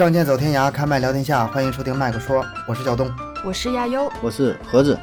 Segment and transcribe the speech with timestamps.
[0.00, 3.12] 仗剑走天涯，开麦聊天下，欢迎收听麦克说，我是小东。
[3.44, 4.98] 我是亚优，我是盒子。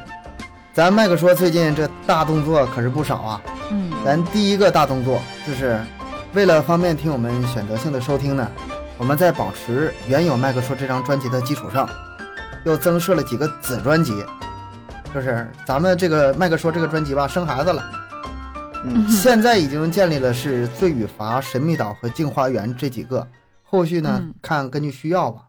[0.72, 3.40] 咱麦克说最近这大动作可是不少啊。
[3.70, 5.80] 嗯，咱第一个大动作就是，
[6.32, 8.50] 为了方便听我们选择性的收听呢，
[8.96, 11.88] 我们在保持原有麦克说这张专辑的基础上，
[12.64, 14.24] 又增设了几个子专辑。
[15.14, 17.84] 就是咱们这个麦克说这个专辑吧，生孩子了，
[18.82, 23.24] 嗯现在已经建立了是罪与罚、神秘岛和镜花园这几个，
[23.70, 25.42] 后续呢、嗯看根据需要吧。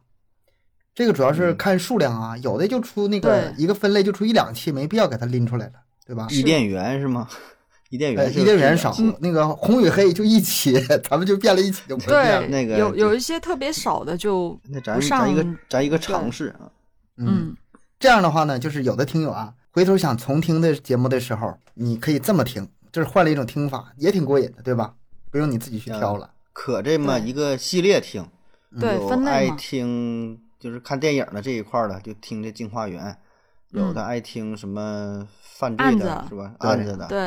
[0.94, 5.74] 这个主要是看数量啊，有的就出那个一个分类就出一两期，没必要给它拎出来了，
[6.06, 6.28] 对吧？
[6.30, 7.30] 伊甸园是吗？
[7.90, 10.78] 伊甸呃，园伊甸园少嗯，那个红与黑就一起，
[11.10, 12.40] 咱们就变了一起就不变了。
[12.42, 16.68] 对，那个有有一些特别少的就那咱不上咱一个咱一个尝试啊。
[17.16, 17.56] 嗯
[17.98, 24.94] 这样的话呢，就是有的听友啊，回头想重听的节目的时候，你可以这么听，就是换了一种听法，也挺过瘾的，对吧？
[25.32, 26.30] 不用你自己去挑了。
[26.54, 28.28] 可这么一个系列听，
[28.80, 33.04] 对有爱分类嘛，听就是看电影的这一块儿的，就听这《镜花缘》；
[33.70, 36.54] 有的爱听什么犯罪的，是吧？
[36.60, 37.20] 案子的，对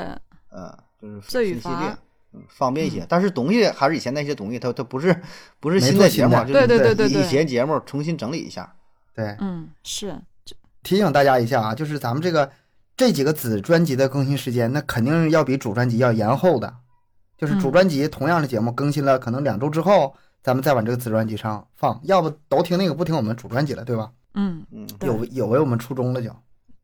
[0.51, 1.97] 嗯，就是罪与罚分系列，
[2.35, 3.07] 嗯，方便一些。
[3.09, 5.23] 但是东西还是以前那些东西，它它不是
[5.61, 8.75] 不是新的节目，对对对对对以前节目重新整理一下。
[9.15, 10.21] 对，嗯是
[10.83, 12.51] 提醒大家一下啊，就是咱们这个
[12.97, 16.75] 这几个子专辑的更新时间，那肯定是要比主专辑要延后的。
[17.43, 24.13] 就是主嗯专辑同样的节目更新了，可能两周之后，咱们再往这个子专辑上放，要不都听那个不听我们主专辑了，对吧？
[24.35, 26.31] 嗯嗯，有有违我们初衷了就。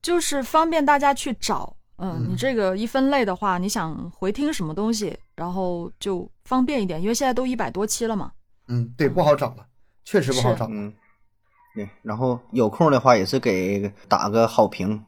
[0.03, 1.77] 就是方便大家去找。
[1.98, 8.33] 嗯，嗯你这个一分类的话，你想回听什么东西，然后就方便一点，因为现在都一百多期了嘛。
[8.67, 9.64] 嗯，对，不好找了，
[10.05, 10.67] 确实不好找。
[10.69, 10.92] 嗯，
[11.77, 15.01] 对，然后有空的话也是给打个好评，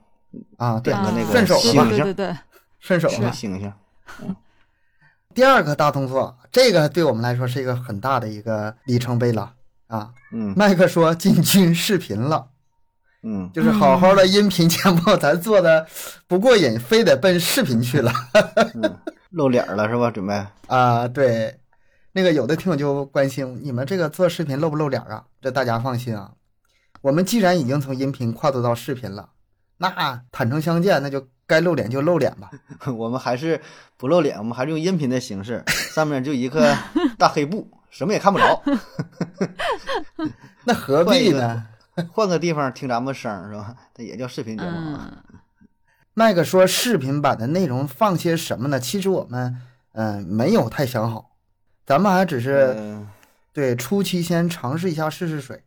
[0.59, 2.37] 啊，点个那个顺手对吧星星对对对，
[2.79, 3.33] 顺手吧。
[3.33, 3.73] 星星。
[5.35, 9.55] 第二个大动作，这个对我们来说是一个很大的一个里程碑了
[9.87, 10.11] 啊！
[10.33, 12.49] 嗯麦克说进军视频了，
[13.23, 15.87] 嗯，就是好好的音频节目，咱做的
[16.27, 18.13] 不过瘾，非得奔视频去了
[18.75, 18.99] 嗯
[19.31, 20.11] 露脸儿了是吧？
[20.11, 20.35] 准备
[20.67, 21.07] 啊！
[21.07, 21.61] 对，
[22.13, 25.25] 那个有的听友就关心你们这个做视频露不露脸啊？
[25.41, 26.33] 这大家放心啊，
[27.03, 29.31] 我们既然已经从音频跨度到视频了，
[29.79, 32.49] 那坦诚相见，那就该露脸就露脸吧。
[32.97, 33.61] 我们还是
[33.97, 35.63] 不露脸，我们还是用音频的形式，
[35.93, 36.77] 上面就一个
[37.19, 38.63] 大黑布，什么也看不着，
[40.65, 41.67] 那何必呢？
[42.13, 43.75] 换个地方听咱们声儿是吧？
[43.93, 45.11] 这也叫视频节目啊。
[45.29, 45.39] 嗯
[46.13, 48.81] 麦克说视频版的内容放些什么呢？
[48.81, 49.57] 其实我们
[49.93, 51.37] 嗯、呃没有太想好，
[51.87, 53.09] 咱们还只是、嗯
[53.53, 55.65] 对初期先尝试一下试试水。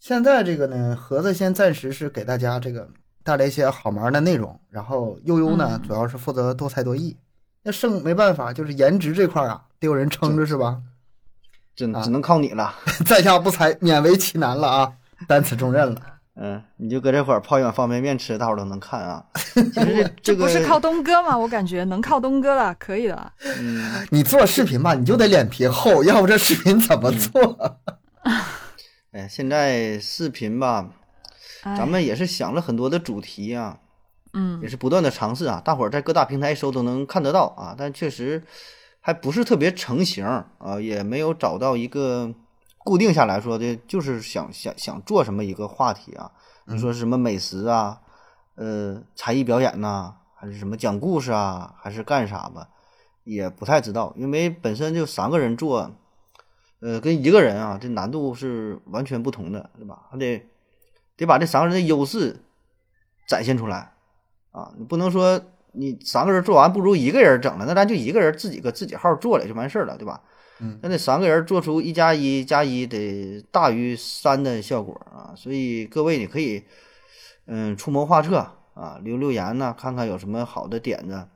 [0.00, 2.88] 现在这个呢，盒子先暂时是给大家这个
[3.26, 7.16] 带来一些好玩的内容，然后悠悠呢、嗯主要是负责多才多艺。
[7.64, 10.66] 那剩没办法，就是颜值这块儿啊，得有人撑着是吧？
[10.66, 10.78] 啊
[11.74, 12.72] 只只能靠你了。
[13.04, 14.92] 在下不才，勉为其难了啊，
[15.26, 16.00] 担此重任了。
[16.36, 19.24] 嗯，你就搁这会儿泡一碗方便面吃，大伙儿都能看啊。
[19.52, 21.36] 其实这这个不是靠东哥吗？
[21.36, 23.32] 我感觉能靠东哥了，可以了。
[23.58, 27.80] 嗯， 你做视频吧，你就得脸皮厚，要不这视频怎么做？
[29.12, 31.05] 哎，现在视频吧，哎
[31.76, 33.80] 咱们也是想了很多的主题啊，
[34.32, 38.44] 嗯也是不断的尝试啊，大伙儿在各大平台搜都能看得到啊，但确实
[39.00, 42.34] 还不是特别成型啊，也没有找到一个
[42.78, 46.30] 固定下来说的，就是想想想做什么一个话题啊。
[46.66, 48.00] 你说是什么美食啊，
[48.56, 52.68] 呃，才艺表演呐、还是什么讲故事啊，还是干啥吧，
[53.22, 55.92] 也不太知道，因为本身就三个人做，
[56.80, 60.06] 呃，跟一个人啊，这难度是完全不同的，对吧？
[60.10, 60.44] 还得
[61.16, 62.36] 得把这三个人的优势
[63.26, 63.92] 展现出来
[64.52, 64.72] 啊！
[64.78, 65.40] 你不能说
[65.72, 70.20] 你三个人做完不如一个人整了，那咱就一个人自己搁自己号做了就完事儿了，对吧？
[70.60, 75.32] 嗯，那得三个人做出一加一加一得大于三的效果啊！
[75.36, 76.64] 所以各位你可以
[77.46, 78.38] 嗯出谋划策
[78.74, 81.26] 啊，留留言呐、看看有什么好的点子。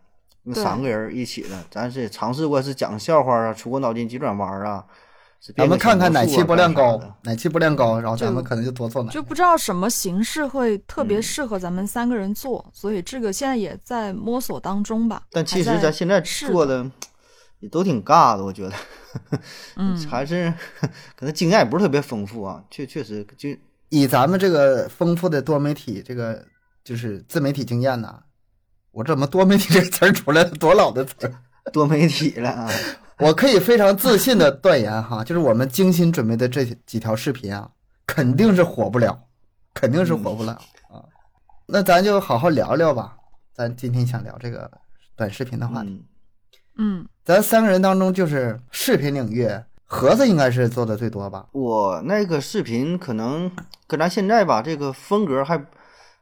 [0.45, 4.87] 那三个人一起的，咱是尝试过是讲笑话啊，出过脑筋急转弯啊，
[5.57, 9.11] 咱们看看哪期播量高哪期播量高，然后咱们可能就多做哪。
[9.11, 15.23] 就不知道什么形式会特别嗯适合咱们三个人做，所以这个现在也在摸索当中吧。
[15.31, 16.85] 但其实咱现在做的
[17.61, 18.75] 也都挺尬的，我觉得，
[19.77, 20.53] 嗯， 还是
[21.17, 23.49] 可能经验也不是特别丰富啊，确确实就
[23.89, 26.45] 以咱们这个丰富的多媒体这个
[26.85, 28.21] 就是自媒体经验呐，
[28.91, 30.51] 我怎么多媒体这个词儿出来了？
[30.51, 31.33] 多老的词儿！
[31.73, 32.71] 多媒体了啊。
[33.21, 37.71] 我可以非常自信的断言哈，就是我们精心准备的这几条视频啊，
[38.07, 39.19] 肯定是火不了，
[39.75, 40.53] 肯定是火不了
[40.89, 41.05] 啊。
[41.67, 43.17] 那咱就好好聊聊吧。
[43.53, 44.71] 咱今天想聊这个
[45.15, 45.91] 短视频的话题。
[45.91, 46.05] 嗯
[46.83, 49.47] 嗯咱三个人当中，就是视频领域
[49.85, 51.47] 盒子应该是做的最多吧？
[51.53, 53.51] 我那个视频可能
[53.87, 55.63] 跟咱现在吧，这个风格还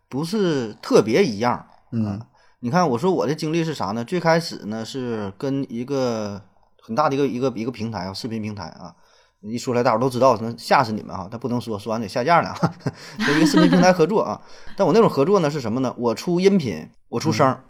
[0.09, 1.65] 不是特别一样。
[1.93, 2.21] 嗯
[2.61, 4.05] 你看，我说我的经历是啥呢？
[4.05, 6.43] 最开始呢是跟一个
[6.88, 8.94] 很大的一个一个一个平台啊，视频平台啊，
[9.43, 11.29] 一说出来大伙儿都知道，能吓死你们啊。
[11.31, 12.55] 但不能说，说完得下架呢。
[13.19, 14.40] 跟一个视频平台合作啊，
[14.75, 15.94] 但我那种合作呢是什么呢？
[15.99, 17.64] 我出音频，我出声儿，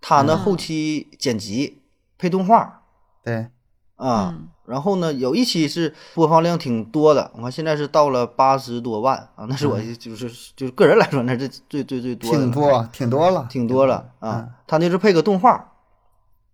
[0.00, 1.82] 他呢嗯后期剪辑
[2.16, 2.82] 配动画
[3.22, 3.48] 对，
[3.96, 4.34] 啊。
[4.34, 10.26] 嗯然后呢，有一期是播放量挺多的，我看现在是到了八十多万啊，那是我就是
[10.56, 14.48] 就是个人来说，那是最最最多的，挺多，挺多了，挺多了啊。
[14.66, 15.73] 他那是配个动画，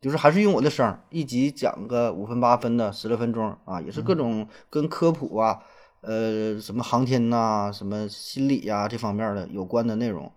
[0.01, 5.61] 就是还是用我的声儿，一集讲个五分八分的十来分钟啊，也是各种跟科普啊，
[6.01, 10.33] 呃，什么航天呐、什么心理呀、这方面的有关的内容。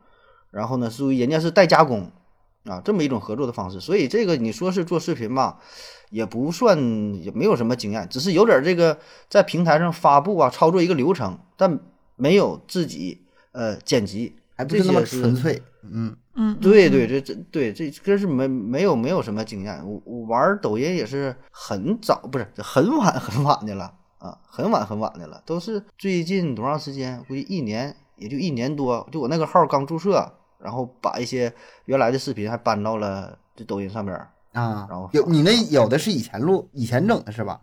[0.51, 2.11] 然后呢，属于人家是代加工
[2.65, 3.79] 啊，这么一种合作的方式。
[3.79, 5.57] 所以这个你说是做视频吧，
[6.09, 6.77] 也不算
[7.23, 8.97] 也没有什么经验，只是有点这个
[9.29, 11.79] 在平台上发布啊，操作一个流程，但
[12.17, 13.21] 没有自己
[13.53, 15.63] 呃剪辑，还不是那么纯粹。
[15.83, 19.85] 嗯嗯，嗯对对，这这对这真是没没有没有什么经验。
[19.85, 27.23] 我我玩抖音也是很早，不是很晚 很晚的了啊，很晚很晚的了，都是最近多长时间？
[27.27, 29.07] 估计一年也就一年多。
[29.11, 31.53] 就我那个号刚注册，然后把一些
[31.85, 34.29] 原来的视频还搬到了这抖音上边儿。
[34.53, 37.59] 啊然后，有你那有的是以前录以前整的是吧？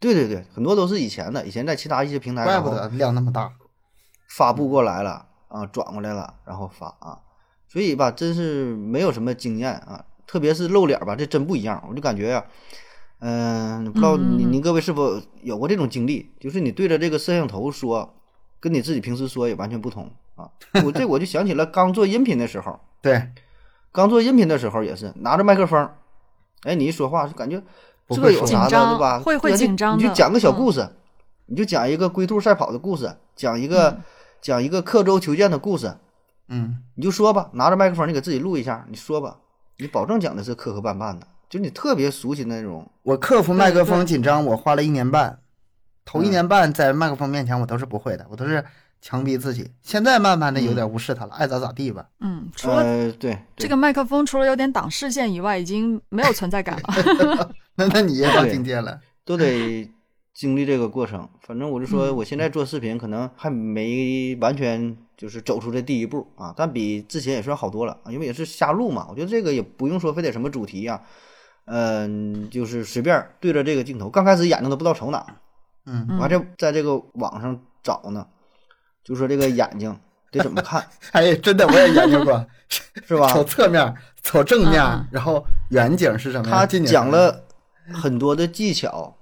[0.00, 3.50] 对对对，很多都是以前的，以前在其他一些平台怪不得量那么大。
[4.36, 7.18] 发布过来了啊，转过来了，然后发啊，
[7.68, 11.84] 所以吧，真是没有什么经验啊，特别是露脸吧，这真不一样。
[11.88, 12.44] 我就感觉呀、
[13.20, 16.30] 嗯、不知道嗯嗯嗯你您各位是否有过这种经历？
[16.40, 18.14] 就是你对着这个摄像头说，
[18.58, 20.48] 跟你自己平时说也完全不同啊。
[20.84, 23.30] 我这我就想起了刚做音频的时候， 对，
[23.92, 25.90] 刚做音频的时候也是拿着麦克风，
[26.62, 27.62] 哎，你一说话就感觉
[28.06, 29.20] 不会说这有啥的，对吧？
[29.20, 30.88] 会会紧张你就讲个小嗯故事，
[31.46, 34.02] 你就讲一个龟兔赛跑的故事，讲一个、嗯
[34.40, 35.96] 讲一个刻舟求剑的故事，
[36.48, 39.36] 嗯，你就说吧，拿着麦克风，你给自己录一下，你说吧，
[39.78, 42.90] 你保证讲的是磕磕绊绊的，就你特别熟悉那种。
[43.02, 45.38] 我克服麦克风紧张，我花了一年半，
[46.04, 48.64] 头一嗯年半在麦克风面前我都是不会的，我都是
[49.00, 49.70] 强逼自己。
[49.82, 52.06] 现在慢慢的有点无视他了，爱咋咋地吧。
[52.20, 57.52] 嗯，除了呃，对，对这个麦克风，除了有点挡视线以外，已经没有存在感了。
[57.76, 58.98] 那那你也到对境界了。
[59.24, 59.86] 都得
[60.38, 61.28] 经历这个过程。
[61.40, 69.08] 反正我就说，嗯我现在做视频可能还没完全就是走出这第一步啊，但比之前也算好多了，啊因为也是瞎录嘛。
[69.10, 71.02] 我觉得这个也不用说非得什么主题呀、
[71.64, 75.26] 嗯、就是随便对着这个镜头，刚开始眼睛都不知道瞅哪，
[75.86, 78.24] 嗯，我还在在这个网上找呢，
[79.02, 79.98] 就说这个眼睛
[80.30, 82.46] 得怎么看， 哎，真的我也研究过，
[83.04, 83.26] 是吧？
[83.32, 83.92] 瞅侧面，
[84.22, 86.64] 瞅正面嗯，然后远景是什么呀？
[86.64, 87.44] 他讲了
[87.92, 89.17] 很多的技巧，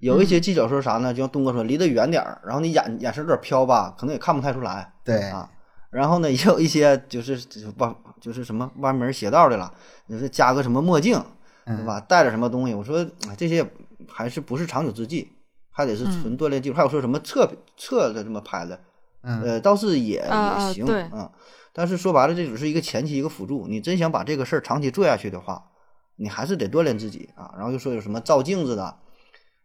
[0.00, 1.14] 有一些技巧说啥呢？
[1.14, 5.48] 就像东哥说，离得远点儿，然后你眼眼神有点飘吧，可能也看不太出来对，啊。
[5.90, 9.72] 然后呢， 也有一些就是就是弯就是什么歪门邪道的了，
[10.08, 11.18] 就是加个什么墨镜，
[11.64, 12.00] 对嗯，吧？
[12.00, 12.74] 带着什么东西？
[12.74, 13.64] 我说哎这些
[14.08, 15.30] 还是不是长久之计，
[15.70, 16.74] 还得是纯锻炼技术。
[16.74, 18.80] 还有说什么侧侧的这么拍的，
[19.22, 21.30] 嗯，呃，倒是也也行对啊。
[21.72, 23.66] 但是说白了，这只是一个前期一个辅助。
[23.68, 25.62] 你真想把这个事儿长期做下去的话，
[26.16, 27.52] 你还是得锻炼自己啊。
[27.56, 28.96] 然后又说有什么照镜子的，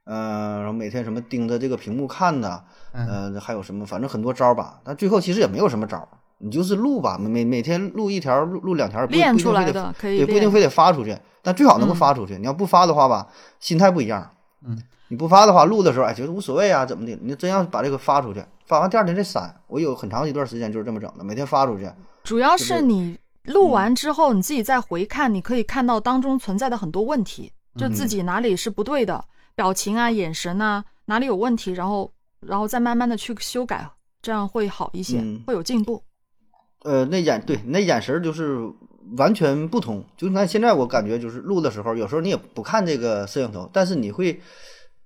[0.06, 4.80] 嗯、然后每天什么盯着这个屏幕看呐，嗯呃，还有什么，反正很多招儿吧。
[4.84, 6.08] 但最后其实也没有什么招儿，
[6.38, 12.38] 你就是录吧，每每天录一条，录录两条，练出来不一定非得的可以也，不一定非得发出去，但最好能够嗯发出去。
[12.38, 13.28] 你要不发的话吧，
[13.60, 14.32] 心态不一样。
[14.68, 14.78] 嗯，
[15.10, 17.18] 你不发的话，录的时候哎，觉得无所谓啊，怎么的？
[17.22, 19.56] 你真要把这个发出去，发完第二天再删。
[19.68, 21.90] 我有很长一段时间就是这么整的，每天发出去。
[22.24, 29.24] 主要是你录完之后，你自己再回看，你可以看到当中存在的很多问题，就自己哪里是不对的，
[29.56, 33.90] 表情啊、眼神啊哪里有问题，然后然后再慢慢的去修改，
[34.22, 36.04] 这样会好一些，嗯会有进步。
[36.84, 38.60] 呃，那眼对那眼神儿就是
[39.18, 40.04] 完全不同。
[40.16, 44.40] 就你看现在我感觉就是录的时候，有时候你也不看这个摄像头，但是你会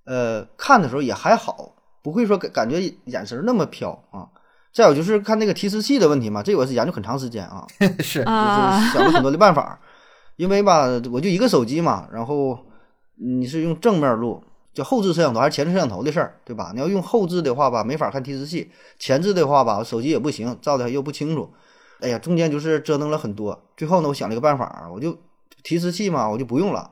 [0.06, 4.28] 呃看的时候也还好，不会说感感觉眼神儿那么飘啊。
[4.74, 7.66] 再有就是看那个提示器的问题嘛，这我是研究很长时间啊。
[8.00, 9.80] 是，啊就是想了很多的办法，
[10.36, 12.60] 因为吧，我就一个手机嘛，然后
[13.22, 16.72] 你是用正面录，就后置摄像头还是前置摄像头的事儿，对吧？
[16.74, 21.52] 你要用后置的话吧，没法看提示器；前置的话吧，手机也不行，照的又不清楚。
[22.00, 23.62] 哎呀，中间就是折腾了很多。
[23.76, 25.18] 最后呢，我想了一个办法，我就
[25.64, 26.92] 提示器嘛，我就不用了，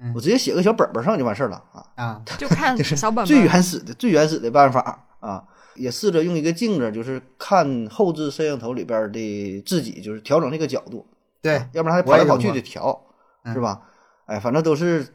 [0.00, 1.84] 嗯我直接写个小本本上就完事儿了啊。
[1.96, 11.06] 啊， 就看就是小本本，最原始的、最原始的办法啊，也试着用一个镜子，就是看后置摄像头里边的自己，就是调整那个角度。
[11.42, 12.98] 对，要不然还跑来跑去的调，
[13.44, 13.82] 嗯是吧？
[14.24, 15.06] 哎，反正都是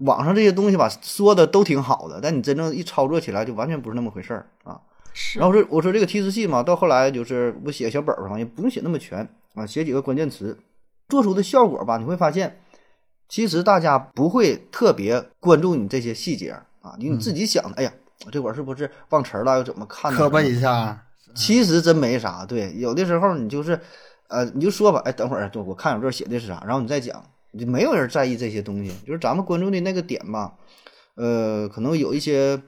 [0.00, 4.80] 网上这些东西吧，说的都挺好的，但你真正一操作起来，就完全不是那么回事儿啊。
[5.12, 10.56] 是，然后说我说这个提示器嘛，到后来就是我写小本儿上也不用写那么全啊，写几个关键词，
[11.08, 12.60] 做出的效果吧，你会发现，
[13.28, 17.92] 其实大家不会特别关注你这些细节啊，你你自己想的，哎呀，
[18.24, 20.16] 我这会儿是不是忘词儿了，又怎么看呢？
[20.16, 21.04] 磕巴一下，
[21.34, 23.78] 其实真没啥，对，有的时候你就是，
[24.28, 30.52] 呃，你就说吧，哎，等会儿我看我这儿写的是啥，然后你再讲，就没有人在意这些东西，就是咱们关注的那个点吧，
[31.14, 32.60] 呃，可能有一些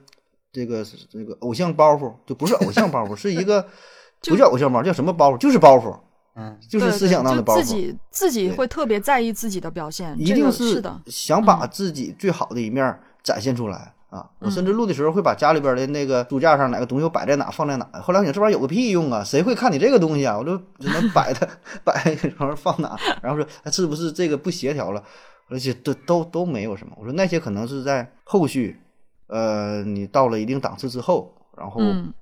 [0.51, 3.65] 这个这个偶像包袱，就不是偶像包袱，是一个
[4.21, 5.37] 不叫偶像包袱，叫什么包袱？
[5.37, 5.97] 就是包袱，
[6.35, 13.93] 嗯，就是思想上的包袱自，己自己会特别在意自己的表现，一定是是的，想把自己最好的一面展现出来。
[14.13, 17.89] 啊，我甚至嗯录的时候会把家里边的那个书架上哪个东西我摆在哪放在哪。
[17.99, 20.37] 后来我想这玩意儿有个屁用啊，谁会看你这个东西啊？
[20.37, 21.47] 我就只能摆它
[21.83, 25.03] 摆，然后放哪，然后说哎是不是这个不协调了？
[25.49, 26.95] 而且都都都没有什么。
[26.99, 28.79] 我说那些可能是在后续，
[29.27, 32.13] 呃，你到了一定档次之后，然后嗯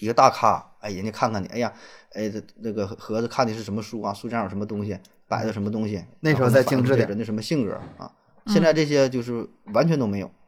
[0.00, 1.72] 一个大咖，哎，人家看看你，哎呀，
[2.12, 4.12] 哎，这那个盒子看的是什么书啊？
[4.12, 4.98] 书架上有什么东西，
[5.28, 6.04] 摆的什么东西？
[6.20, 8.10] 那时候再精致点人的什么性格啊？
[8.46, 10.41] 现在这些就是完全都没有啊！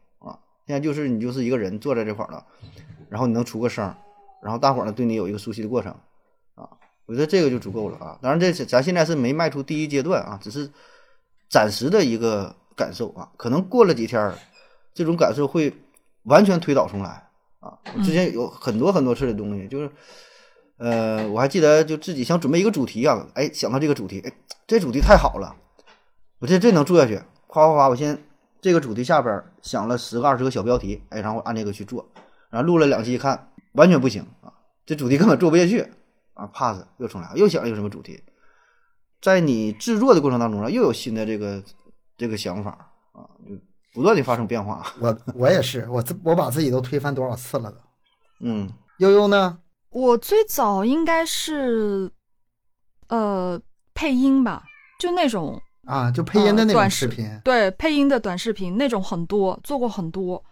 [0.66, 2.44] 现在就是你就是一个人坐在这块儿了，
[3.08, 3.96] 然后你能出个声儿，
[4.42, 5.92] 然后大伙儿呢对你有一个熟悉的过程
[6.54, 6.68] 啊，
[7.06, 8.18] 我觉得这个就足够了啊。
[8.22, 10.70] 当然，这是咱现在是没迈出第一阶段啊，只是
[11.48, 14.34] 暂时的一个感受啊，可能过了几天儿，
[14.92, 15.72] 这种感受会
[16.24, 17.28] 完全推倒重来
[17.60, 17.78] 啊。
[17.96, 19.90] 我之前有很多很多次的东西，就是。
[20.76, 24.32] 呃，我还记得就自己想准备一个主题啊，哎，想到这个主题，哎，
[24.66, 25.54] 这主题太好了，
[26.40, 28.18] 我这这能做下去，夸夸夸，我先
[28.64, 32.08] 这个主题下边儿想了十个二十个小标题，哎，然后按这个去做，
[32.48, 34.50] 然后录了两期一看完全不行啊，
[34.86, 35.86] 这主题根本做不下去
[36.32, 38.24] 啊，pass 又重来，又想了一个什么主题，
[39.20, 41.62] 在你制作的过程当中呢，又有新的这个
[42.16, 42.70] 这个想法
[43.12, 43.54] 啊，就
[43.92, 47.76] 不断的发生变化，我我也是，我自我把自己都推翻多少次了都。
[48.40, 48.66] 嗯
[48.96, 49.58] 悠悠呢？
[49.90, 52.10] 我最早应该是，
[53.08, 53.60] 呃，
[53.92, 54.64] 配音吧，
[54.98, 60.42] 就那种啊，就配音的那种呃短视视频，对配音的短视频那种很多，做过很多。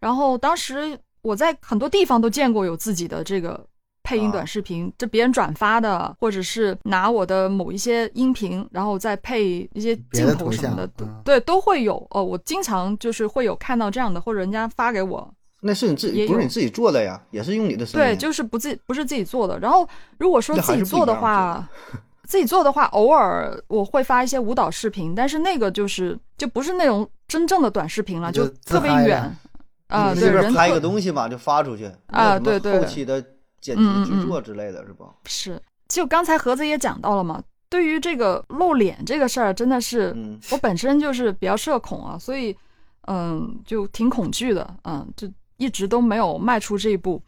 [0.00, 3.66] 然后当时我在很多地方都见过有自己的这个
[4.04, 12.06] 配音啊短视频，这别人转发的，或者是拿我的某一些音频，然后再配一些镜头头什么的，对，都会有。
[12.10, 15.30] 哦，我经常就是会有看到这样的，或者人家发给我，
[15.60, 19.58] 那是你自己不是你自己做的呀，也是用你的声音，对，就是不自不是自己做的。
[19.58, 21.68] 然后如果说自己做的话，
[22.28, 29.34] 自己做的话，偶尔我会发一些舞蹈视频，但是那个就是就不是那种真正的短视频了，就就特别远
[29.86, 33.24] 啊、你对，拍一个东西嘛，就发出去啊对对后期的
[33.62, 35.06] 剪辑制作之类的是吧？
[35.24, 35.58] 是。
[35.88, 42.54] 就刚才盒子也讲到了嘛，对于这个露脸这个事儿，真的是、嗯我本身就是比较社恐啊，所以
[43.06, 47.22] 嗯，就挺恐惧的，嗯，就一直都没有迈出这一步。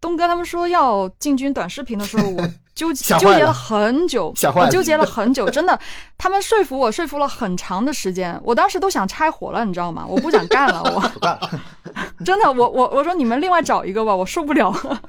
[0.00, 5.76] 东哥他们说要进军短视频的时候，我纠结纠结了很久，我纠结了 很久，真的，
[6.18, 8.38] 他们说服我，说服了很长的时间。
[8.44, 10.04] 我当时都想拆伙了，你知道吗？
[10.06, 11.50] 我不想干了，我不干了，
[12.22, 15.02] 真的，我我我说你们另外找一个吧，我受不了了。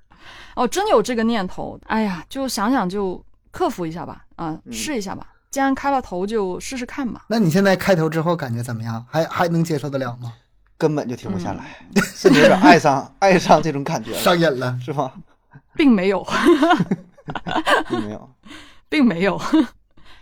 [0.54, 5.26] 哦，真有这个念头，哎呀，就想想就克服一下吧，啊、嗯试一下吧。
[5.50, 7.24] 既然开了头，就试试看吧。
[7.28, 9.02] 那你现在开头之后感觉怎么样？
[9.10, 10.32] 还还能接受得了吗？
[10.76, 14.78] 根本就停不下嗯来，甚至有点爱上爱上这种感觉，上瘾了？
[14.84, 15.10] 是吧？
[15.76, 16.24] 并没有，
[17.88, 18.30] 并没有，
[18.88, 19.40] 并没有，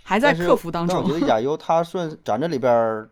[0.03, 1.21] 还在克服当中但我觉。
[1.21, 3.11] 得亚优他算咱这里边儿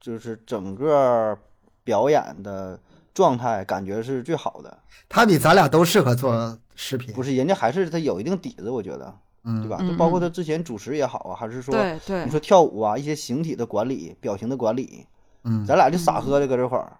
[0.00, 1.36] 就是整个
[1.84, 2.78] 表演的
[3.14, 9.04] 状态感觉是最好的，他比咱俩都适合做视频，不是人家还是他有一定底子，我觉得，
[9.44, 9.78] 对嗯，吧？
[9.80, 15.06] 嗯就包括他之前主持也好啊，还是说对对你，说跳舞啊，一些形体的管理、表情的管理，
[15.44, 16.96] 嗯，咱俩就傻呵的搁这块儿，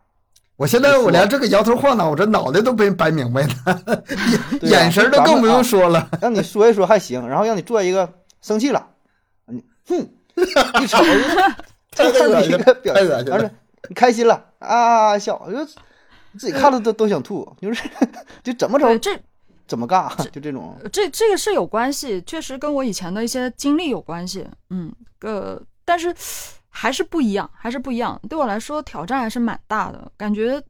[0.57, 4.05] 我现在我连这个摇头晃脑，我这脑袋都被掰明白了，
[4.63, 6.09] 眼神都更不用说了。
[6.21, 8.09] 让你说一说还行，然后让你做一个
[8.41, 8.87] 生气了，
[9.47, 9.97] 你哼
[10.81, 11.03] 一瞅
[11.95, 13.51] 就这样的一个表情，太恶心了完了
[13.89, 17.83] 你开心了啊笑，我就自己看了都都想吐，就是
[18.45, 19.19] 就怎么着，这
[19.67, 24.47] 怎么尬，就这种，这这个是有关系，确实跟我以前的一些经历有关系。
[24.71, 24.93] 嗯，
[25.23, 26.15] 呃，但是
[26.75, 28.19] 还是不一样，还是不一样。
[28.29, 30.61] 对我来说挑战还是蛮大的，感觉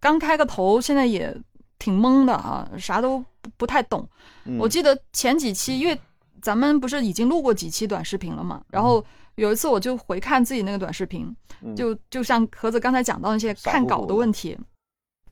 [0.00, 1.36] 刚开个头，现在也
[1.78, 4.08] 挺懵的啊，啥都不不太懂。
[4.44, 6.00] 嗯我记得前几期，因为
[6.40, 14.56] 咱们不是已经录过几期短视频了嘛，然后有一次我就回看自己那个短视频，嗯就就像盒子刚才讲到那些看稿的的问题，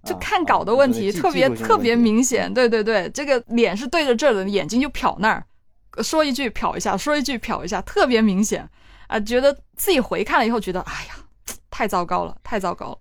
[0.02, 5.46] 就啊看啊稿的问题特别特别明显，对对对，这个脸是对着这儿的，眼睛就瞟那儿，
[5.96, 8.68] 呃说一句瞟一下，说一句瞟一下，特别明显
[9.06, 11.14] 啊、觉得自己回看了以后觉得，哎呀，
[11.70, 12.98] 太糟糕了，太糟糕了。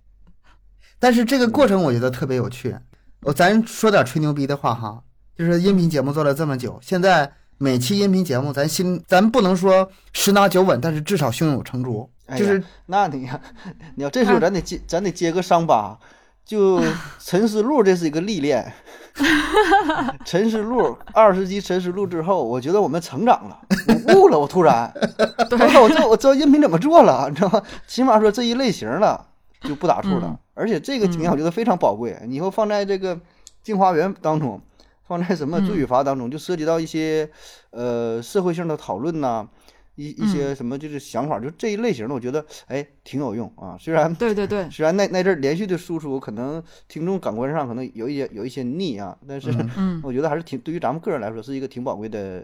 [0.98, 2.76] 但是这个过程我觉得特别有趣。
[3.22, 5.02] 我咱说点吹牛逼的话哈，
[5.36, 12.08] 就是音频节目做了这么久，现在每期音频节目咱心咱不能说十拿九稳，但是至少胸有成竹。
[12.36, 13.40] 就是那你呀，
[13.94, 15.98] 你要这时候咱得接，咱得接个伤疤。
[16.46, 16.80] 就
[17.18, 18.72] 陈思路，这是一个历练。
[20.24, 23.58] 陈思路二十集陈思路之后，我觉得我们成长了，
[24.06, 24.92] 我悟了，我突然，
[25.50, 27.62] 我操，我知道我知道音频怎么做了，你知道吗？
[27.88, 29.26] 起码说这一类型了
[29.62, 30.38] 就不打怵了，嗯。
[30.54, 33.18] 而且这个经验我觉得非常宝贵，你以后放在这个
[33.62, 34.60] 镜花缘当中，
[35.08, 37.28] 放在什么罪与罚当中，就涉及到一些
[37.70, 39.48] 呃社会性的讨论呐、
[39.96, 43.76] 一一些什么就是想法，就这一类型的，我觉得哎挺有用啊。
[43.80, 52.42] 虽然对对对，虽然那那阵儿连续的输出，可能听众感官上可能有一些有一些腻啊，但是嗯嗯，我觉得还是挺对于咱们个人来说是一个挺宝贵的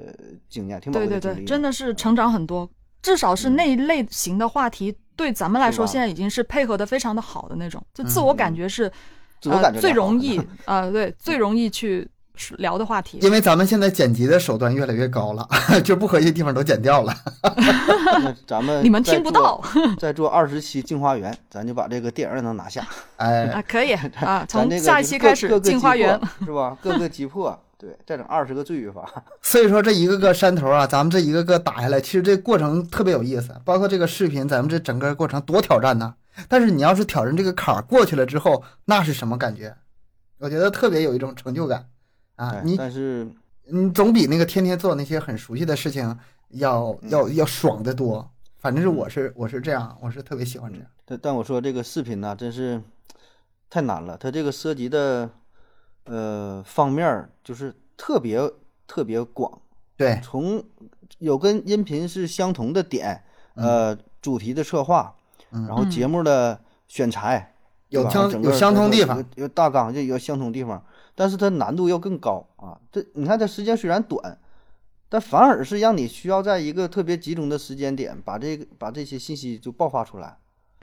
[0.48, 1.46] 经验，挺宝对对对，贵的经历。
[1.46, 2.68] 真的是成长很多，
[3.02, 8.90] 至少是那一类型的话题，对咱们来说现在已经是配合的非常的好的那种，就自我感觉是
[9.40, 12.08] 自我感觉呃最容易呃对最容易去
[12.58, 13.18] 聊的话题。
[13.22, 15.48] 因为咱们现在剪辑的手段越来越高了，
[15.84, 17.14] 就不合适的地方都剪掉了。
[18.22, 19.62] 那咱们你们听不到
[19.98, 22.86] 再做二十期《镜花缘》，咱就把这个电影也能拿下。
[23.16, 26.78] 哎，啊，可以啊，从这个下一期开始镜花缘》个击破是吧？
[26.82, 29.06] 各个击破，对，再整二十个罪与罚。
[29.40, 33.54] 所以说这一个个山头啊，咱们这一个个打下来，其实这过程特别有意思。
[33.64, 36.14] 包括这个视频，咱们这整个过程多挑战呐！
[36.48, 39.74] 但是你要是挑战这个坎儿过去了之后，那是什么感觉？
[40.38, 41.86] 我觉得特别有一种成就感
[42.42, 42.62] 啊哎！
[42.64, 43.28] 你但是
[43.66, 46.18] 你总比那个天天做那些很熟悉的事情
[46.48, 48.28] 要要要爽得多。
[48.58, 50.86] 反正是我是我是这样，我是特别喜欢这样。
[51.04, 52.80] 但但我说这个视频呢，真是
[53.68, 55.28] 太难了，它这个涉及的
[56.04, 58.40] 呃方面儿就是特别
[58.86, 59.60] 特别广。
[59.96, 60.62] 对，从
[61.18, 63.22] 有跟音频是相同的点，
[63.54, 65.14] 呃，主题的策划，
[65.50, 67.54] 嗯然后节目的选材，
[67.88, 72.80] 有相有相通地方有有大纲，就有相同地方，但是它难度要更高啊。
[72.90, 74.38] 这你看，它时间虽然短，
[75.08, 80.36] 但反而是让你需要在一个特别集中的时间点，把这个把这些信息就爆发出来，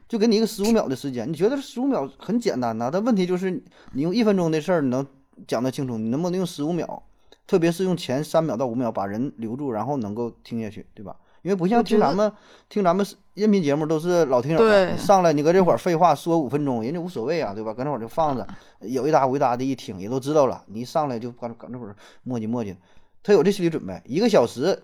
[0.07, 1.29] 就给你一个十五秒的时间。
[1.29, 2.89] 你觉得十五秒很简单呐？
[2.91, 3.51] 但问题就是
[3.93, 5.05] 你用一分钟的事儿，你能
[5.47, 7.03] 讲得清楚，你能不能用十五秒？
[7.47, 11.15] 特别是用前三秒到五秒把人留住，然后能够听下去，对吧？
[11.41, 12.31] 因为不像听咱们
[12.67, 13.03] 听咱们
[13.39, 17.73] 音频节目都是老听友上来你搁这会儿废话说五分钟，人家无所谓啊，对吧？
[17.73, 18.45] 搁那会儿就放着，
[18.81, 20.61] 有一搭无一搭的一听也都知道了。
[20.67, 22.75] 你一上来就搁搁那会儿磨叽磨叽，
[23.23, 24.77] 他有这心理准备，一个小时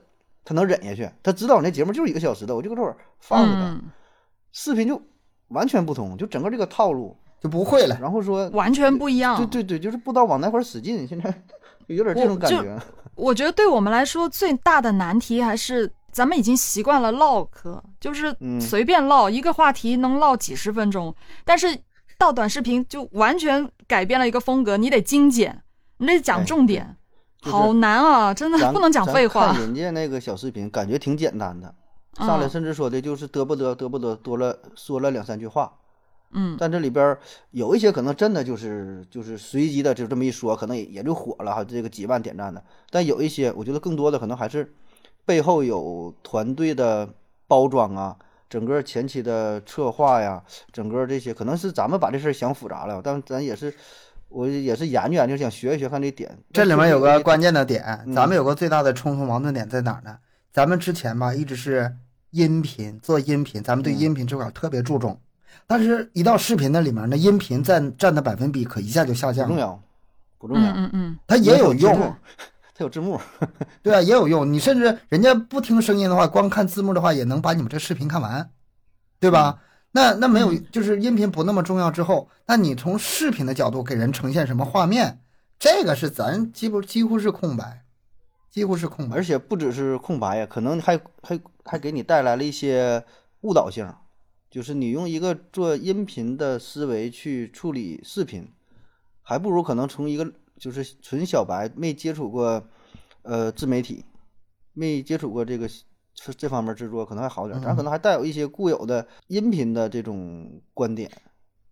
[0.46, 3.60] 他能忍下去，他知道我那节目就是一个小时的，我就搁这会儿放着他。
[3.60, 3.82] 嗯，
[4.54, 5.02] 视频就
[5.50, 7.98] 完全不同，就整个这个套路，就不会了。
[8.02, 9.36] 然后说完全不一样。
[9.36, 11.34] 对对对，就是不知道往哪块儿使劲，现在
[11.88, 12.80] 有点这种感觉。
[13.16, 21.78] 我觉得对我们来说最大的难题还是咱们已经习惯了唠嗑，就是嗯随便唠、一个话题能唠几十分钟，但是
[22.18, 25.62] 到短视频就完全改变了一个风格，你得精简，
[25.98, 26.96] 你得讲哎重点，
[27.42, 28.34] 就是好难啊！
[28.34, 29.60] 真的不能讲废话看。
[29.60, 31.76] 人家那个小视频，感觉挺简单的，
[32.20, 35.74] 上来嗯甚至说的就是嘚不嘚嘚不嘚，多了说了两三句话。
[36.32, 37.18] 嗯，但这里边
[37.52, 42.64] 有一些可能真的就是就是随机的，就这么一说，可能也也就火了哈，这个几万点赞的。
[42.90, 44.74] 但有一些，我觉得更多的可能还是
[45.26, 47.10] 背后有团队的
[47.48, 48.16] 包装啊，
[48.50, 53.74] 整个前期的策划呀，整个这些可能是咱们把这事儿想复杂了，但咱也是
[54.30, 56.38] 我也是研究研究，想学一学看这点。
[56.54, 60.18] 这里面有个关键，的点，嗯咱们有个最大的冲突矛盾点在哪儿呢？
[60.54, 61.94] 咱们之前吧一直是
[62.32, 65.20] 音频做音频，咱们对嗯音频这块儿特别注重，
[65.68, 69.50] 但是一到视频的里面那，音频占占的百分比可一下就下降了。
[69.50, 69.82] 不重要，
[70.38, 72.16] 不重要，嗯嗯嗯，它也有用，
[72.78, 73.20] 它有字幕。
[73.82, 74.52] 对啊，也有用。
[74.52, 78.52] 你甚至人家不听声音的话，光看字幕的话，也能把你们这视频看完，
[79.20, 79.62] 对吧？
[79.94, 85.22] 那那没有，就是音频不那么重要之后，那你从视频的角度给人呈现什么画面，
[85.58, 87.86] 这个是咱几乎几乎是空白，
[88.52, 89.24] 几乎是空白而。
[89.24, 93.06] 且不只是空白呀，可能还还还给你带来了一些
[93.40, 93.90] 误导性，
[94.52, 98.52] 就是你用一个做音频的思维去处理视频，
[99.22, 102.64] 还不如可能从一个就是纯小白没接触过
[103.24, 104.06] 呃自媒体，
[104.74, 105.68] 没接触过这个
[106.14, 111.12] 这这方面制作，可能还好点儿，咱可能还带有一些固有的音频的这种观点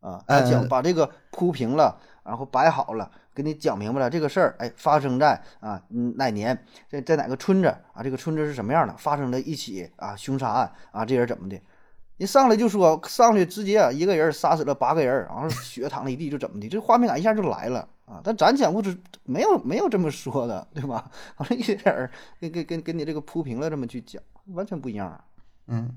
[0.01, 11.57] 啊，他讲呃把这个铺平了，然后摆好了，给你讲明白了这个事儿，哎，发生在啊嗯哪年，在在哪个村子啊，这个村子是什么样的，发生了一起啊凶杀案啊，这人怎么的？
[12.17, 16.67] 一上来就说上去直接啊一个人杀死了八个人，然后血淌了一地，就怎么的？
[16.67, 18.21] 这画面感一下就来了啊！
[18.23, 21.09] 但咱讲故事没有没有这么说的，对吧？
[21.37, 24.21] 完了一点儿跟跟跟跟你这个铺平了这么去讲，
[24.53, 25.07] 完全不一样。
[25.07, 25.23] 啊
[25.67, 25.95] 嗯，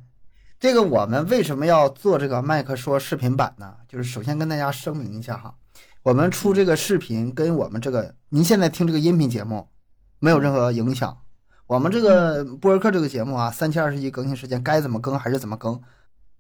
[0.61, 3.75] 这个我们为什么要做这个麦克说视频版呢？
[3.89, 5.55] 就是首先跟大家声明一下哈，
[6.03, 9.69] 我们出这个视频跟我们这个您现在听这个音频节目
[10.21, 11.17] 没有任何影响。
[11.67, 15.83] 我们这个播客这个节目啊，三七二十一更新时间该怎么更还是怎么更，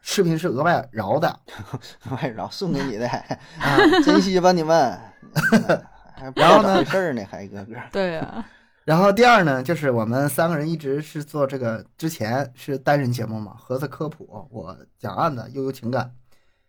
[0.08, 1.28] 视频是额外饶的。
[2.08, 3.08] 额外饶送给你的，
[3.58, 4.96] 啊，珍惜吧你们。
[6.14, 7.74] 还不知道然后呢事儿呢，还一个个。
[7.90, 8.46] 对啊，
[8.84, 16.14] 然后第二呢，就是我们三个人一直是做这个，之前是单人节目嘛，盒子科普，我讲案子，悠悠情感。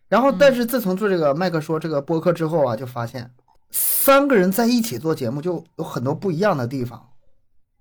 [0.08, 3.30] 然后，但是自从做这个麦克说这个播客之后啊，就发现
[3.70, 7.10] 三个人在一起做节目就有很多不一样的地方。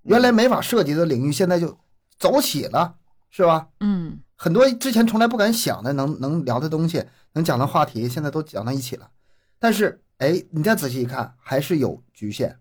[0.04, 1.76] 原来没法涉及的领域，现在就
[2.20, 2.96] 走起了，
[3.32, 3.70] 是吧？
[3.80, 9.10] 嗯很多之前从来不敢想的能能聊的东西，能讲的话题，现在都讲到一起了。
[9.58, 12.60] 但是，哎，你再仔细一看，还是有局限。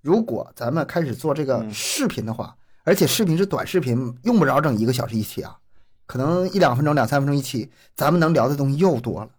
[0.00, 5.58] 如果咱们开始做这个嗯视频的话，而且视频是短视频，用不着整一个小时一期啊，
[6.06, 9.30] 可能一两分钟、两三分钟一期，咱们能聊的东西又多了，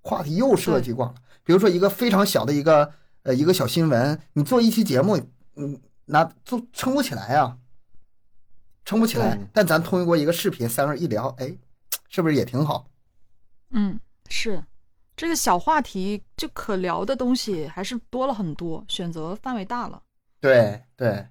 [0.00, 1.20] 话题又涉及广了。
[1.44, 2.90] 比如说一个非常小的一个
[3.22, 5.20] 呃一个小新闻，你做一期节目，
[5.54, 7.56] 嗯，那做撑不起来啊，
[8.84, 9.38] 撑不起来。
[9.52, 11.56] 但咱通过一个视频，三个人一聊，哎，
[12.08, 12.86] 是不是也挺好？
[13.70, 14.62] 嗯，是
[15.16, 20.02] 这个小话题就可聊的东西还是多了很多，选择范围大了。
[20.40, 21.26] 对对。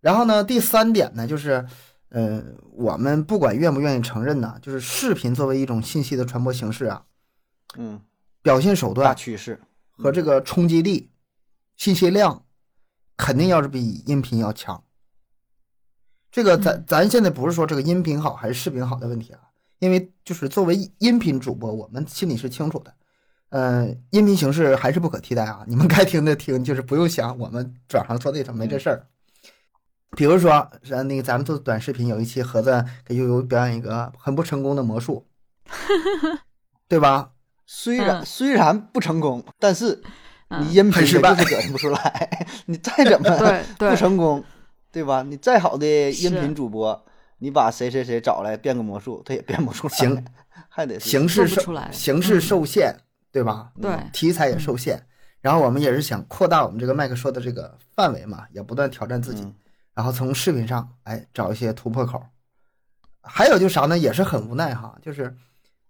[0.00, 1.66] 然后呢，第三点呢，就是，
[2.10, 7.04] 呃，我们不管愿不愿意承认呢，就是视频作为一种信息的传播形式啊，
[7.76, 8.00] 嗯，
[8.42, 9.60] 表现手大段趋势。
[9.98, 11.10] 和这个冲击力、
[11.78, 12.44] 信息量，
[13.16, 14.84] 肯定要是比音频要强。
[16.36, 19.40] 这个咱咱现在不是说这个音频好还是视频好的问题啊，
[19.78, 22.92] 因为就是作为音频主播，我们心里是清楚的，
[23.48, 25.64] 呃，音频形式还是不可替代啊。
[25.66, 29.06] 你们该听的听，就是不用想我们转行做那什么没这事儿。
[30.10, 35.26] 比如说，是那个咱们做短视频，有一期盒子给悠悠表演一个很不成功的魔术，
[36.86, 37.30] 对吧？
[37.64, 40.02] 虽然、嗯虽然不成功，但是
[40.48, 42.46] 嗯你音频就是表现不出来。
[42.66, 44.44] 你再怎么不成功，
[44.96, 45.22] 对吧？
[45.22, 47.04] 你再好的音频主播，
[47.40, 49.94] 你把谁谁谁找来变个魔术，他也变 不出来。
[49.94, 50.24] 行，
[50.70, 51.60] 还得形式受
[51.92, 52.96] 形式嗯受限，
[53.30, 53.70] 对吧？
[53.78, 55.06] 对，题材也受限，
[55.42, 59.54] 然后我们也是想扩大我们这个麦克说的这个范围嘛，也不断挑战自己，嗯
[59.92, 62.22] 然后从视频上哎找一些突破口。
[63.20, 65.36] 还有就是啥呢，也是很无奈哈，就是，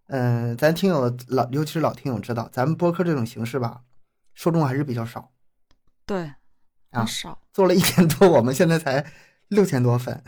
[0.08, 3.82] 嗯、咱听友老，尤其是老听友知道，咱们播客这种形式吧，
[4.34, 5.30] 受众还是比较少。
[6.04, 6.32] 对，
[6.90, 7.38] 啊少。
[7.52, 9.04] 做了一年多，我们现在才
[9.48, 10.22] 六千多粉，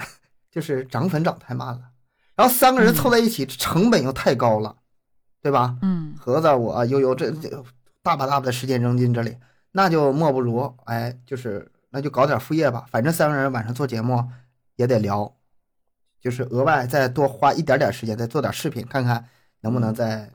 [0.51, 1.81] 就是涨粉涨太慢了。
[2.37, 4.77] 然后三个人凑在一起，成本又太高了，
[5.42, 5.77] 对吧？
[5.83, 7.49] 嗯盒子我悠悠这这
[8.03, 9.37] 大把大把的时间扔进这里，
[9.73, 14.25] 那就莫不如哎，就是那就搞点副业吧，反正三个人晚上做节目
[14.77, 15.35] 也得聊，
[16.21, 19.29] 就是额外再多花一点点时间，再做点视频，看看
[19.61, 20.31] 能不能再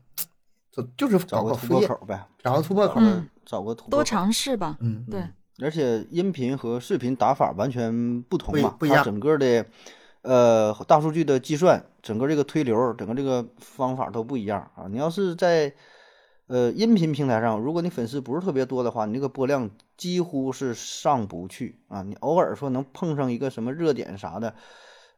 [0.72, 2.96] 就，就是找个突破口呗，找个突破口。
[3.00, 4.78] 嗯找个突破多尝试吧。
[4.80, 5.22] 嗯，对，
[5.62, 9.66] 而且音频和视频打法完全不同嘛，不一样它整个的
[10.24, 14.88] 呃大数据的计算，整个这个推流，整个这个方法都不一样啊。
[14.90, 15.74] 你要是在
[16.48, 22.02] 呃音频平台上，如果你粉丝不是特别多的话，你这个播量几乎是上不去啊。
[22.02, 24.56] 你偶尔说能碰上一个什么热点啥的，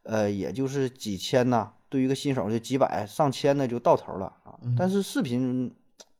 [0.02, 4.58] 呃，也就是几千呐，对于一个新手就几百、上千的就到头了啊。
[4.76, 5.74] 但是视频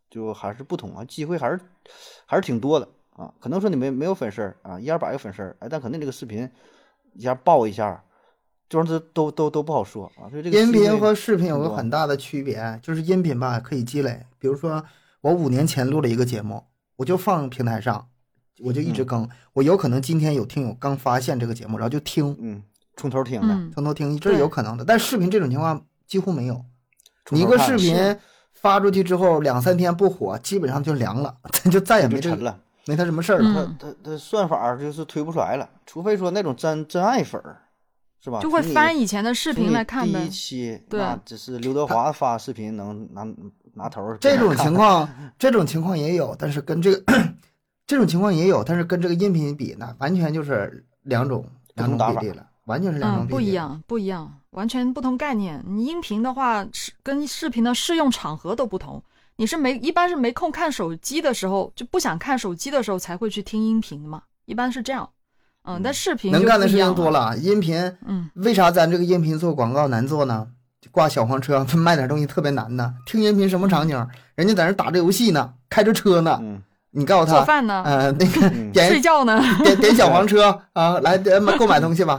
[0.08, 1.60] 就还是不同啊，机会还是
[2.24, 3.32] 还是挺多的啊。
[3.40, 6.48] 可能说你没没有粉丝儿啊，一二百个粉丝儿，哎，但肯定这个视频
[7.14, 8.02] 一下爆一下，
[8.68, 10.30] 这玩意儿都都都不好说啊。
[10.30, 14.84] 所以这个音频和视频有个很大的区别，就是音频吧可以积累，比如说
[15.20, 16.62] 我五年前录了一个节目，
[16.96, 18.08] 我就放平台上，
[18.64, 22.62] 我就一直嗯更，我有可能今天有听友刚发现这个节目，然后就听，嗯，
[22.96, 24.84] 从头听的，嗯，从头听，这是有可能的。
[24.84, 26.64] 但视频这种情况几乎没有，
[27.30, 28.16] 你一个视频
[28.54, 32.60] 发出去之后两三天不火，基本上就凉了，咱 就再也没沉了。
[32.86, 33.64] 没他什么事儿了。
[33.66, 37.60] 嗯它它它算法就是推不出来了，除非说那种真真爱粉儿，
[38.20, 38.40] 是吧？
[38.40, 40.30] 就会翻以前的视频来看呗第一。
[40.30, 43.26] 期对那只是刘德华发视频能拿
[43.74, 47.02] 拿头儿这种情况，这种情况也有，但是跟这个
[47.86, 51.44] 这种情况也有，但是跟这个音频比呢，完全就是两种
[51.74, 53.34] 两种比例了，完全是两种嗯，比例。
[53.34, 53.52] 不一。
[53.52, 55.62] 样，不一样，完全不同概念。
[55.66, 59.02] 你音频的话是跟视频的适用场合都不同。
[59.36, 65.08] 你是没一般是没空看手机的时候，就不想看手机的时候才会去听音频的嘛，一般是这样。
[65.64, 67.10] 嗯，但视频能干的事情多。
[67.10, 70.46] 了，音频嗯，为啥咱这个音频做广告难做呢？
[70.92, 72.94] 挂小黄车 卖点东西特别难呢。
[73.04, 74.06] 听音频什么场景？
[74.36, 79.42] 人家在那打着游戏呢，开着车呢，嗯你告诉他，做饭呢，呃，那个嗯点睡觉呢。
[79.64, 81.18] 点点小黄 车啊，来
[81.58, 82.18] 购买东西吧。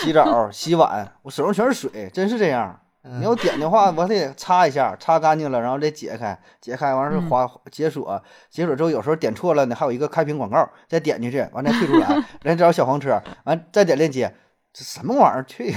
[0.00, 2.80] 洗澡、洗碗，我手上全是水，真是这样。
[3.08, 12.08] 嗯你要点的话，我得擦一下，擦干净了，然后再解开，解开完事儿嗯划解锁，解锁之后有时候点错了呢，还有一个开屏广告，再点进去，完再退出来，
[12.42, 14.34] 然后找小黄车，完再点链接，
[14.72, 15.44] 这什么玩意儿？
[15.44, 15.74] 去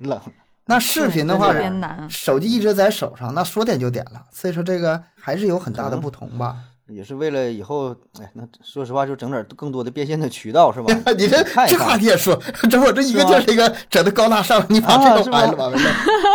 [0.00, 0.18] 冷！
[0.66, 6.56] 那视频的话对特别难手机一直在手上，那说点就点了，所以说这个还是有很大的不同吧。
[6.90, 10.92] 也是为了以后，哎，那说实话，就整点更多的变现的渠道，是吧？
[11.16, 11.98] 你这这话看一看。
[11.98, 12.34] 题也说，
[12.70, 15.78] 整我这一个劲儿一个整的高大上，你把这个完了完了。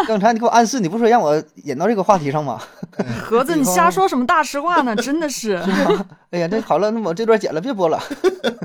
[0.08, 2.62] 刚才你给我暗示，你不说让我引到这个话题上吗？
[3.22, 4.96] 盒子，你瞎说什么大实话呢？
[4.96, 5.56] 真的是。
[6.32, 8.00] 哎呀，这好了，那我这段剪了，别播了。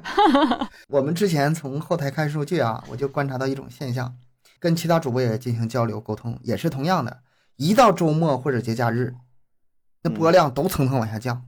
[0.89, 4.15] 我们之前从后台看数据啊，我就观察到一种现象，
[4.59, 7.19] 跟其他主播也进行交流沟通，也是同样的，
[7.57, 9.15] 一到周末或者节假日，
[10.03, 11.43] 那播量都蹭蹭往下降，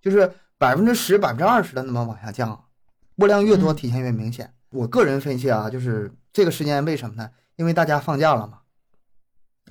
[0.00, 2.64] 就是百分之十、百分之二十的那么往下降，
[3.16, 4.52] 播量越多，嗯体现越明显。
[4.70, 7.30] 我个人分析啊，就是这个时间为什么呢？
[7.56, 8.58] 因为大家放假了嘛，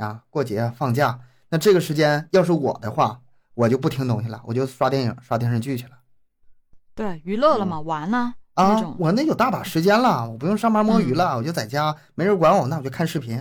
[0.04, 3.22] 啊，过节放假，那这个时间要是我的话，
[3.54, 5.92] 我就不听东西了，我就刷电影、刷电视剧去了。
[6.96, 8.96] 对，娱乐了嘛，玩呢啊，。
[8.98, 13.36] 我那有大把时间了，我不用上班摸鱼了，我就在家没人管我，那我就看视频。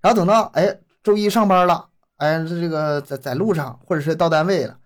[0.00, 4.78] 然后等到哎周一上班了，哎这这个在在路上或者是到单位了，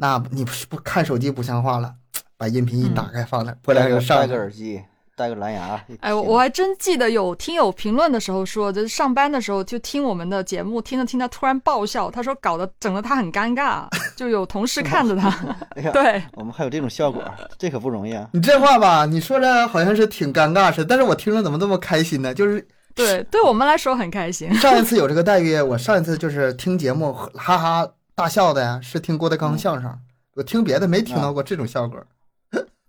[0.00, 1.92] 那你不是不看手机不像话了，
[2.38, 4.82] 把音频一打开放那，播戴个两个上戴个耳机，
[5.14, 5.78] 戴个蓝牙。
[6.00, 13.86] 哎，我我还真记得有听友评论的时候说，就是上班的时候就听我们的节目，听着听着突然爆笑，他说搞得整得他很尴尬，
[14.16, 15.28] 就有同事看着他。
[15.76, 17.22] 哎呀，对，我们还有这种效果，
[17.58, 18.26] 这可不容易啊。
[18.32, 22.32] 你这话吧，你说着好像是挺尴尬似的，但是我听着怎么这么开心呢？
[22.32, 24.52] 就是对，对我们来说很开心。
[24.54, 27.86] 上一次有这个待遇，我上一次就是听节目哈哈
[28.20, 29.98] 大笑的呀，是听郭德纲相声，
[30.34, 31.98] 我听别的没听到过这种效果。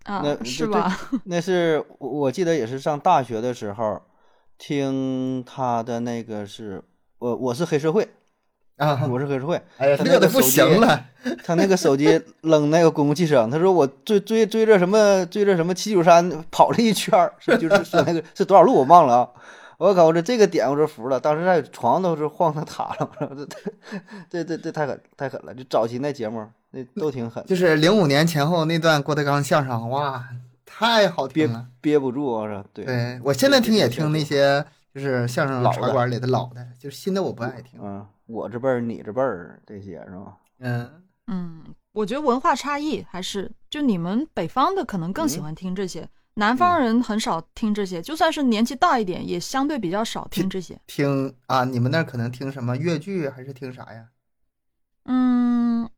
[0.04, 1.00] 啊那，是吧？
[1.24, 4.02] 那是我我记得也是上大学的时候，
[4.58, 6.84] 听他的那个是
[7.20, 8.10] 我我是黑社会，
[8.76, 11.06] 啊，我是黑社会， 哎呀，他乐的不那个手机行了。
[11.46, 19.30] 他那个手机扔那个公共汽车上，他说我追追追着什么追着什么七九三跑了一圈儿，是就是说那个是多少路我忘了啊。
[19.82, 20.06] 我靠！
[20.06, 23.12] 我这这个点我这服了，当时在床都是晃的塌了。
[23.20, 23.48] 我说
[24.30, 25.56] 这这这这太狠太狠了！
[25.56, 30.24] 就早期那节目那都挺狠，就是零五年前后那段郭德纲相声，哇，
[30.64, 31.68] 太好憋听了。
[31.82, 32.48] 憋不住啊！
[32.48, 34.64] 是对，对我现在听也听那些，
[34.94, 37.80] 就是相声老馆里的老的，就是新的我不爱听。
[37.82, 40.38] 嗯，我这辈儿你这辈儿这些是吧？
[40.60, 40.92] 嗯，
[41.26, 41.64] 嗯，
[41.94, 50.80] 我觉得文化差异还是，就你们北方的可能更喜嗯欢听这些，南方人很少听这些，就算是年纪大一点，也相对比较少听这些。
[50.88, 54.06] 听啊，你们那儿可能听什么越剧还是听啥呀？
[55.06, 55.90] 嗯，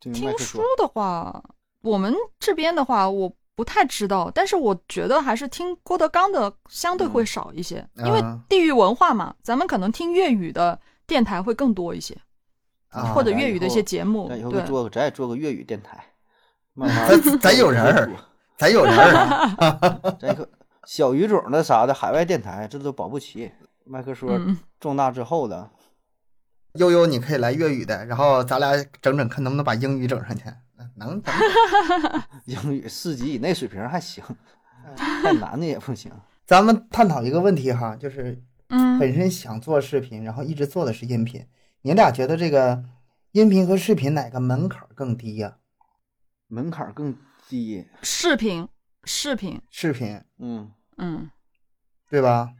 [0.00, 1.42] 听书，的话，
[1.80, 12.16] 我们这边的话，我不太知道，但是我觉得还是听郭德纲的相对会少一些，因为啊地域文化嘛，咱们可能听粤语的电台会更多一些，
[12.90, 14.28] 啊，或者粤语的一些节目。
[14.28, 16.04] 咱以后对，做个咱也做个粤语电台，
[16.74, 18.10] 慢慢 咱咱有人儿
[18.56, 20.48] 咱有人儿啊， 咱一个
[20.86, 23.50] 小语种的啥的海外电台，这都保不齐。
[23.84, 25.70] 麦克说嗯，壮大之后的，
[26.74, 30.44] 悠悠你可以来粤语的，然后咱俩整整看能不能把英语整上去。
[30.96, 31.22] 能，能
[32.46, 34.22] 英语四级以内水平还行，
[34.96, 36.10] 太难的也不行。
[36.46, 41.46] 咱们探讨一个问题哈，就是嗯，本身想做视频，然后一直做的是音频，
[41.82, 42.84] 你俩觉得这个
[43.32, 45.56] 音频和视频哪个门槛更低呀、
[46.48, 47.16] 门槛更
[47.48, 48.68] 低，视频，
[49.04, 51.30] 视频，视频嗯，嗯
[52.10, 52.50] 对吧？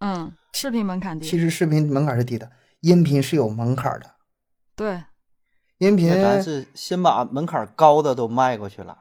[0.00, 4.14] 嗯，视频门槛低，其实视频门槛是低的，音频是有门槛的。
[4.74, 5.02] 对，
[5.78, 8.98] 音频咱是先把门槛高的都迈过去了，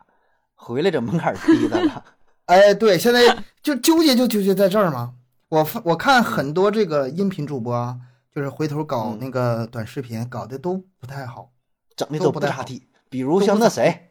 [0.56, 2.06] 回来整门槛低的了。
[2.46, 5.16] 哎，对，现在就纠结就纠结在这儿嘛。
[5.50, 7.98] 我发我看很多这个音频主播啊，
[8.34, 11.52] 就是回头搞嗯那个短视频，搞的都不太好。
[11.96, 12.88] 整的都都不太咋地。
[13.10, 14.10] 比如像那谁，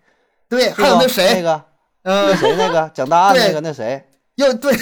[0.55, 1.65] 对，还有那谁，那个
[2.03, 4.03] 那嗯，谁那个讲答案那个那谁
[4.37, 4.73] 又对，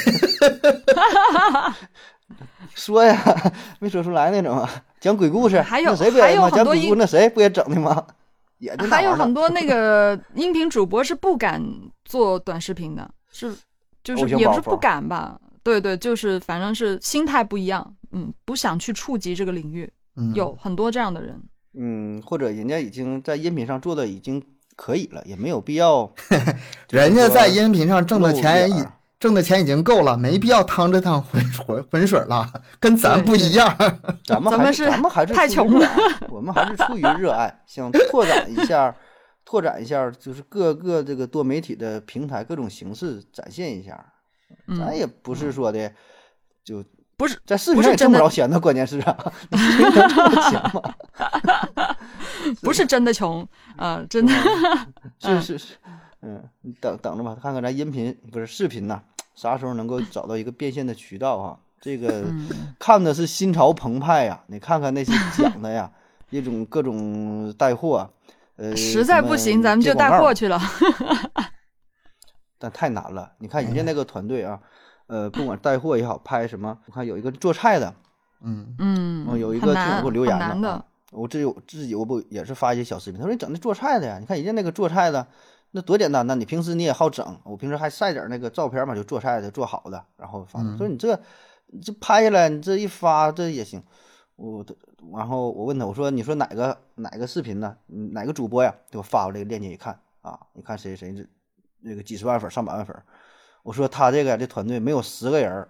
[2.74, 6.50] 说呀，没说出来那种啊，讲鬼故事，还有谁不也还有吗？
[6.50, 8.06] 讲很多音鬼故事那谁不也整的吗？
[8.58, 11.62] 也还有很多那个 音频主播是不敢
[12.04, 13.54] 做短视频的，是
[14.04, 15.38] 就是也不是不敢吧？
[15.62, 21.40] 对对，就是反正是心态不一样，嗯，不想去触及这个领域，嗯有很多这样的人。
[21.74, 24.42] 嗯，或者人家已经在音频上做的已经
[24.76, 26.12] 可以了，也没有必要。
[26.90, 33.72] 人家在音频上挣的钱已露脸儿挣的钱已经够了，没必要趟这趟浑浑 浑水了，跟咱不一样。
[34.26, 35.88] 咱们还咱们是咱们还是太穷了，
[36.28, 38.92] 我们还是出于热爱，想拓展一下，
[39.44, 44.04] 拓展一下，就是各个这个多媒体的平台各种形式展现一下。
[44.76, 45.92] 咱嗯，也不是说的
[46.64, 46.84] 就
[47.16, 49.16] 不是在视频上也挣不着钱呢，关键是啊，
[49.50, 50.94] 能挣着钱吗？
[52.60, 53.46] 不是真的穷，
[53.76, 54.32] 啊，真的，
[55.20, 55.74] 是是是，
[56.22, 59.00] 嗯，你等等着吧，看看咱音频不是视频呐，
[59.34, 61.56] 啥时候能够找到一个变现的渠道啊？
[61.80, 62.48] 这个嗯
[62.78, 65.90] 看的是心潮澎湃呀，你看看那些讲的呀，
[66.30, 68.08] 一种各种带货，
[68.56, 70.60] 呃，实在不行咱们就带货去了。
[72.58, 73.32] 但太难了。
[73.38, 74.60] 你看人家那个团队啊，
[75.06, 77.94] 呃，不管带货也好，拍什么，我看有一个做菜的，
[78.40, 85.26] 嗯，嗯，哦，有一个听很难友给我留言的我自己我自己我不也是发一些小视频，他说你整那做菜的呀，你看人家那个做菜的，
[85.72, 91.14] 那多简单呐，你平时你也好整，我平时还晒点那个照片嘛，就做菜的做好的，然后发，嗯说你这
[91.82, 93.82] 这拍下来，你这一发这也行，
[94.36, 94.74] 我的，
[95.12, 97.76] 然后我问他，我说你说哪个哪个视频呢？
[97.88, 98.74] 嗯哪个主播呀？
[98.90, 101.26] 给我发过来这个链接一看啊，你看谁谁这
[101.80, 102.96] 那个几十万粉上百万粉，
[103.62, 105.68] 我说他这个这团队没有十个人儿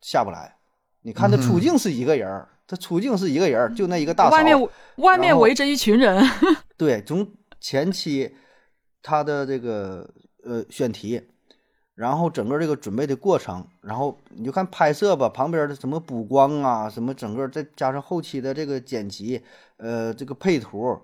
[0.00, 0.56] 下不来，
[1.02, 6.24] 你看他出镜是一个人儿，他出镜是一个人儿，就那一个大外面外面围着一群人，
[6.76, 7.26] 对，从
[7.60, 8.34] 前期
[9.02, 10.08] 他的这个
[10.44, 11.20] 呃选题，
[11.94, 19.42] 然后整个这个准备的过程，然后你就看拍摄吧，旁边的什么补光啊，什么整个再加上后期的这个剪辑，
[19.76, 20.98] 呃，这个配图，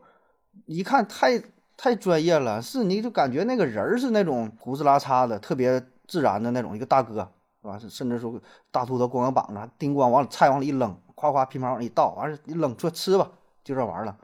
[0.66, 1.42] 一看太
[1.76, 7.30] 太专业了，是你就感觉那个人儿是那种胡子拉碴的，特别自然的那种一个大哥，
[7.62, 7.78] 是吧？
[7.88, 8.40] 甚至说
[8.72, 13.30] 大秃头光个膀子，叮咣往里菜往里一扔，夸夸乒乓往里一倒，完事儿一扔说吃吧，
[13.62, 14.16] 就这玩意儿了。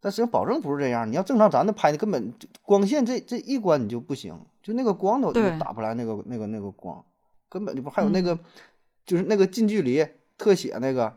[0.00, 7.04] 但实际上保证不是这样，你要正常咱那拍的根本就光线这这一关你就不行，就那个光都打不来那个那个那个光，
[7.48, 8.38] 根本就不还有那个、
[9.04, 11.12] 就是那个近距离特写那个，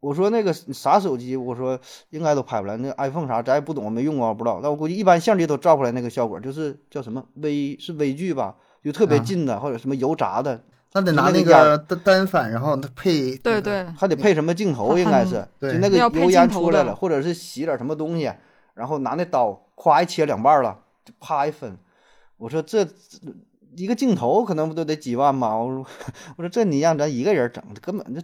[0.00, 1.78] 我说那个啥手机，我说
[2.10, 8.56] 应该都拍不来，那 iPhone 啥咱也不懂，没用过不知道，但我估计一般相机都照不来那个效果，就是叫什么微是微距吧，
[8.90, 10.58] 就特别啊近的、或者什么油炸的，
[10.94, 18.32] 那得拿那个单单反，然后配对对，还得配什么镜头，应该是，对就那个油烟出来了，或者是洗点什么东西，
[18.72, 21.76] 然后拿那刀咵一切两半了，就啪一分。
[22.38, 22.88] 我说这
[23.76, 25.54] 一个镜头可能不都得几万吗？
[25.54, 25.86] 我说
[26.36, 28.22] 我说这你让咱一个人整，根本就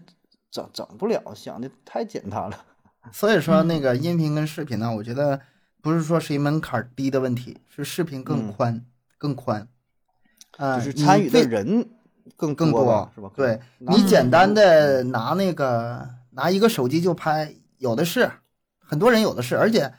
[0.50, 2.56] 整整不了，想的太简单了。
[3.12, 5.38] 所以说那个音频跟视频呢，我觉得
[5.82, 8.86] 不是说谁门槛低的问题，是视频更嗯宽、
[9.18, 9.68] 更宽。
[10.56, 11.88] 啊、就是参与的人
[12.36, 13.30] 更更多，是吧？
[13.34, 18.30] 对你简单的拿那个拿一个手机就拍，有的是，
[18.78, 19.92] 很多人有的是，而且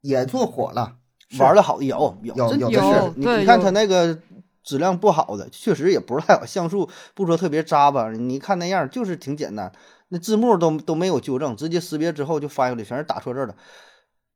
[0.00, 0.96] 也做火了。
[1.40, 4.16] 玩的好的有有有有的是你你看有他那个
[4.62, 9.72] 质量不好的，确实也不是太好，像素不说特别渣吧，你看那样就是挺简单，
[10.08, 13.56] 那字幕都都没有纠正，直接识别之后就发过来，全是打错字的。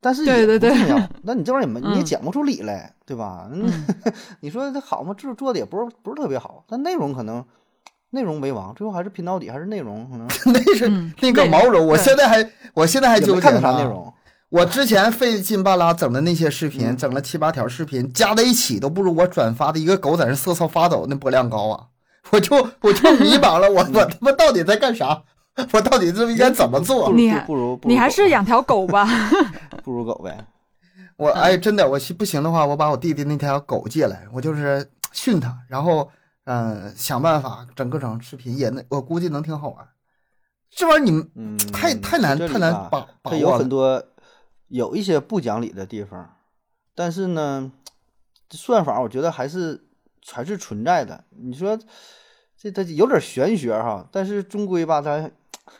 [0.00, 3.48] 但是也对对对不重要，那你这玩意儿也没 你也嗯讲不出理来，对吧？
[3.52, 3.70] 嗯
[4.40, 5.12] 你说它好吗？
[5.14, 7.44] 制做的也不是不是特别好，但内容可能
[8.10, 14.12] 内容为王，最后还是拼到底还是内容可能 那是、嗯那个毛绒，我现在还我现在还纠结看啥内容。
[14.48, 21.86] 我之前费劲巴拉整的那些视频，嗯整了七八条视频，加在一起都不如我转发的一个狗在那瑟瑟发抖那播量高啊！
[22.30, 25.22] 我就我就迷茫了，我我他妈到底在干啥？
[25.72, 27.16] 我到底这应该怎么不做如？
[27.16, 29.06] 你还不如不如你还是养条狗吧？
[29.84, 30.46] 不如狗呗。
[31.16, 36.10] 我哎，真的，我去不行的话，我把我弟弟那条狗借来，我就是训它，然后
[36.44, 39.86] 呃想办法整各种视频，也能我估计能挺好玩。
[40.70, 43.58] 这玩意儿你们嗯，太太难太难吧把把它有握了。
[43.58, 44.02] 很多
[44.68, 46.36] 有一些不讲理的地方，
[46.94, 47.70] 但是呢，
[48.48, 49.84] 这算法我觉得还是
[50.26, 51.24] 还是存在的。
[51.30, 51.78] 你说
[52.56, 55.28] 这它有点玄学哈，但是终归吧，它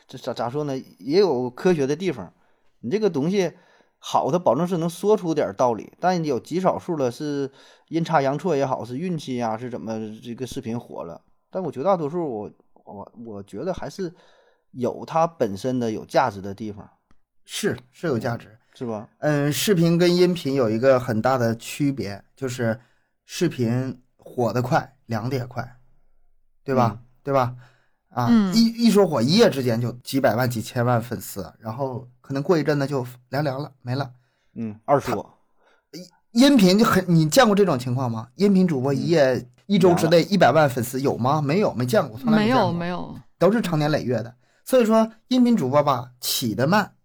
[0.07, 2.33] 这咋咋说呢，也有科学的地方。
[2.79, 3.53] 你这个东西
[3.99, 7.51] 好，它保证是能说出点道理，但有极少数的是
[7.89, 11.21] 阴差阳错也好，是运气呀，是怎么这个视频火了。
[11.49, 12.51] 但我绝大多数我
[12.85, 14.13] 我我觉得还是
[14.71, 16.89] 有它本身的有价值的地方，
[17.45, 18.57] 是是有价值。
[18.73, 19.09] 是吧？
[19.19, 22.79] 嗯，视频跟音频有一个很大的区别，就是
[23.25, 25.77] 视频火得快，凉得也快，
[26.63, 26.97] 对吧？
[27.21, 27.53] 对吧？
[28.11, 34.11] 啊，嗯一一说火，一夜之间就几百万、几千万粉丝，然后可能过一阵子就凉凉了，没了。
[34.53, 35.37] 嗯，二说，
[36.31, 38.27] 音频就很，你见过这种情况吗？
[38.35, 41.41] 音频主播一夜、一周之内一百万粉丝有吗？
[41.41, 44.35] 没有，没见过，从来没有没有，都是长年累月的。
[44.65, 46.95] 所以说，音频主播吧起得慢，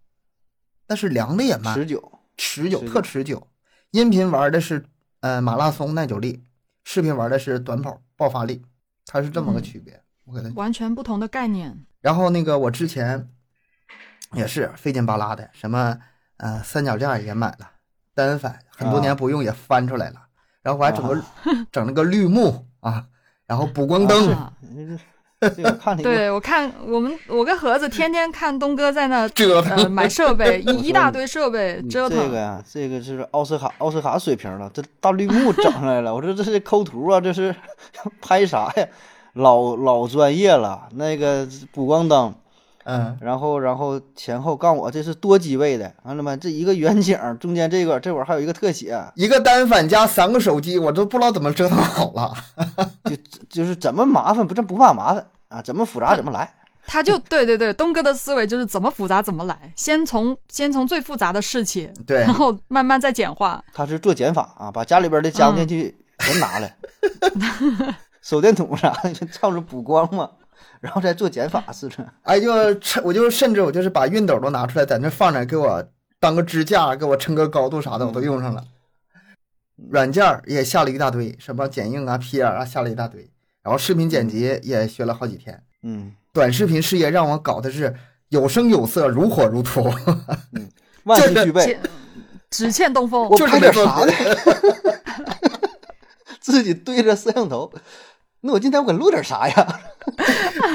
[0.85, 3.47] 但是凉的也慢，持久，持久，特持久。
[3.91, 4.85] 音频玩的是
[5.21, 6.43] 呃马拉松耐久力，
[6.83, 8.61] 视频玩的是短跑爆发力，
[9.05, 10.01] 它是这么个嗯区别。
[10.27, 11.75] 我给它，完全不同的概念。
[12.01, 13.27] 然后那个我之前
[14.33, 15.97] 也是费劲巴拉的，什么
[16.37, 17.69] 呃三脚架也买了，
[18.13, 20.15] 单反很多年啊不用也翻出来了，
[20.61, 21.25] 然后我还整个、啊
[21.71, 23.05] 整了个绿幕啊，
[23.45, 24.51] 然后补光灯，
[26.01, 29.91] 对我看我们我跟盒子天天看东哥在那折呃腾。
[29.91, 32.17] 买设备， 一一大堆设备折腾。
[32.17, 36.13] 这个呀，这个是奥斯卡奥斯卡水平了，这大绿幕整上来了。
[36.13, 37.55] 我说这是抠图啊，这是
[38.19, 38.87] 拍啥呀？
[39.37, 42.33] 老老专业了，那个补光灯，
[42.85, 46.35] 嗯，然后然后前后告诉我这是多机位的，完了吗？
[46.35, 52.33] 这一个远景中间这个这会儿还有一个特写，一个单反加三个手机，我都不知道怎么折腾好了。
[53.05, 53.15] 就
[53.49, 56.53] 就是怎么麻烦不这不怕麻烦啊，怎么复杂怎么来。
[56.89, 63.61] 他就对对对，东哥的思维就是怎么复杂怎么来，先从先从最复杂的事情，对然后慢慢再简化。
[63.73, 66.77] 他是做减法啊，把家里边的家用电器全拿来
[68.27, 70.29] 手电筒啥的就照着补光嘛，
[70.81, 72.05] 然后再做减法似的。
[72.23, 75.81] 哎，就趁我就甚至我就是把熨斗都拿出来，在那放着，给我
[76.19, 78.65] 当个支架，给我撑个高度啥的，我都用上了。
[79.89, 83.29] 软件也下了一大堆，什么剪映啊、PR 啊，下了一大堆。
[83.63, 87.95] 然后视频剪辑也学了好几天，嗯，短视频事业让我搞的是
[88.27, 89.89] 有声有色，如火如荼。
[90.51, 90.69] 嗯
[91.03, 91.79] 万事俱备，
[92.49, 93.29] 只欠东风。
[93.29, 94.11] 我就是拍点啥呢？
[96.41, 97.71] 自己对着摄像头，
[98.41, 99.79] 那我今天我给录点啥呀？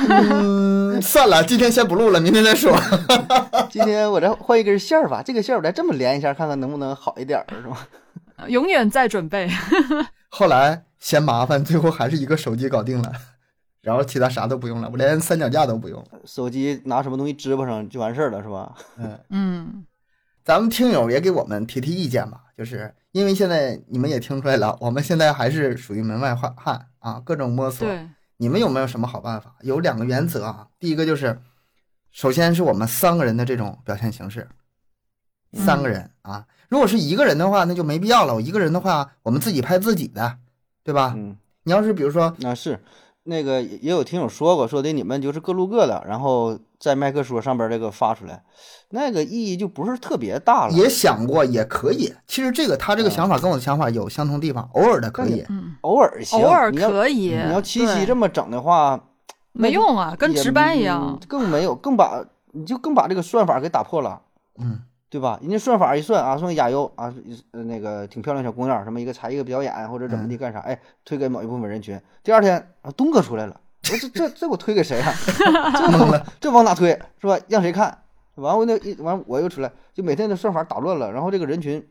[0.09, 2.77] 嗯，算了，今天先不录了，明天再说。
[3.71, 7.89] 今天我再换一根线儿吧，这个线儿我再这么连一下，看看能不能好一点儿，是吧？
[8.49, 9.49] 永远在准备。
[10.29, 13.13] 后来嫌麻烦，最后还是一个手机搞定了，
[13.81, 16.19] 然后其他啥都不用了，我连三脚架都不用了。
[16.25, 18.75] 手机拿什么东西支巴上就完事儿了，是吧？
[18.99, 19.19] 嗯。
[19.31, 19.87] 嗯，
[20.45, 27.86] 咱们听友也给我们提提意见吧，就是因为现在你们也听出来了，我们现在还是属于门外汉汉啊，各种摸索。
[27.86, 29.57] 对，你们有没有什么好办法？
[29.61, 31.40] 有两个原则啊，第一个就是，
[32.11, 34.48] 首先是我们三个人的这种表现形式，
[35.53, 38.34] 三个人啊，如果是一个人的话，那就没必要了。
[38.34, 40.38] 我一个人的话，我们自己拍自己的，
[40.82, 41.12] 对吧？
[41.16, 42.82] 嗯，你要是比如说，那是
[43.24, 48.43] 那个也也有听友说过，说的你们就是各录各的，然后在麦克说上边这个发出来，
[48.91, 50.72] 那个意义就不是特别大了。
[50.72, 55.47] 也想过也可以，其实这个他这个想法跟我的想法有相同地方，偶尔的可以。
[55.49, 57.37] 嗯，偶尔行，偶尔可以。
[57.37, 59.01] 你要七夕这么整的话，
[59.53, 61.20] 没用啊，跟值班一嗯样。
[61.28, 64.20] 更没有，更把你就更把这个算法给打破了，
[64.59, 65.39] 嗯，对吧？
[65.41, 67.14] 人家算法一算啊，说亚优啊，
[67.53, 72.01] 呃那个挺漂亮小姑娘，什么一个才艺一个表演或者怎么地干啥，哎，推给某一部分人群。
[72.24, 73.61] 第二天啊，东哥出来了，
[73.91, 75.12] 我说这这这我推给谁啊？
[75.26, 76.26] 这懵了。
[76.41, 77.39] 这往哪推是吧？
[77.49, 77.99] 让谁看？
[78.37, 81.87] 完我那一完我又出来，就每天的算法打乱了，然后这个人群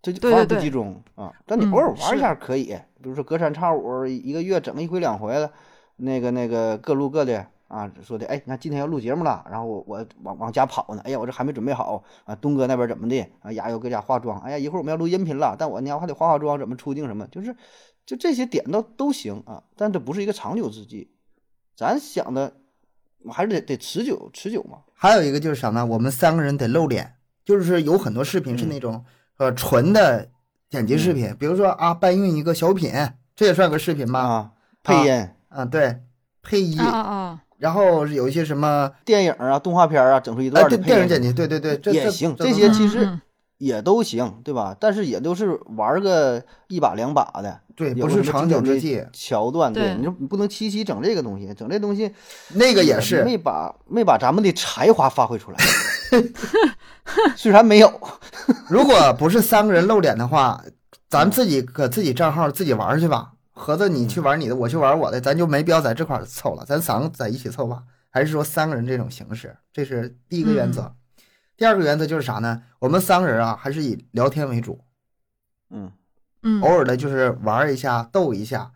[0.00, 1.32] 这就反而不集中啊。
[1.44, 2.66] 但你嗯偶尔玩一下可以，
[3.02, 5.50] 比如说隔三差五一个月整一回两回的，
[5.96, 17.56] 那个那个各录各的啊，说的哎，你看今天要录节目了，然后我我往往家跑呢，哎呀我这还没准备好啊，东哥那边怎么的啊，呀又搁家化妆，哎呀一会儿我们要录音频了，但我呢还得化化妆，怎么出镜什么，就是
[18.06, 21.10] 就这些点都都行啊，但这不是一个长久之计，
[21.76, 22.52] 咱想的
[23.30, 24.78] 还是得得持久持久嘛。
[24.94, 25.84] 还有一个就是啥呢？
[25.84, 29.04] 我们三个人得露脸，就是有很多视频是那种、
[29.38, 30.30] 呃纯的
[30.70, 32.92] 剪辑视频，比如说啊搬运一个小品，
[33.34, 34.20] 这也算个视频吧？
[34.20, 34.52] 啊，
[34.82, 36.00] 配音、啊，对，
[36.42, 37.42] 配音，啊啊啊！
[37.58, 43.20] 然后有一些什么电影啊、动画片啊，整出一哎段的电电影剪辑，对对对，这这也行，这些其实嗯
[43.58, 44.76] 也都行，对吧？
[44.78, 49.72] 但是也都是玩个一把两把的，对，不是长久之计，桥段。
[49.72, 52.12] 对你说你不能期期整这个东西，整这东西
[52.54, 55.58] 那个也是没把没把咱们的才华发挥出来。
[57.36, 58.00] 虽然没有，
[58.68, 60.62] 如果不是三个人露脸的话，
[61.08, 63.32] 咱自己搁自己账号自己玩去吧。
[63.58, 67.82] 合着你去玩你的，我去玩我的，咱就没必要在这块凑了，咱三个在一起凑吧。
[68.10, 70.92] 还是说三个人这种形式，这是第一个原则。
[71.56, 72.62] 第二个原则就是啥呢？
[72.80, 74.80] 我们三个人啊，还是以聊天为主，
[75.70, 75.92] 嗯，
[76.42, 78.72] 嗯偶尔的就是玩一下、逗一下。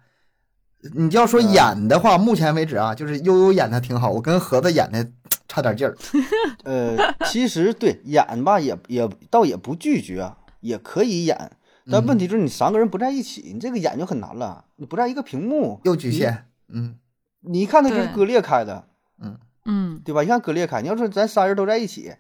[0.95, 5.07] 你要说演的话，目前为止啊，就是悠悠演的挺好，我跟盒子演的
[5.47, 5.95] 差点劲儿。
[6.64, 11.53] 呃，其实对演吧，也也倒也不拒绝，也可以演。
[11.91, 14.64] 但问题就是你三个人不在一起，你这个演就很难了。
[14.76, 16.97] 你不在一个屏幕，又局限，嗯
[17.41, 18.87] 你，一看它就是割裂开的，
[19.66, 20.24] 嗯对吧？
[20.24, 22.14] 一看割裂开，你要说咱仨人都在一起，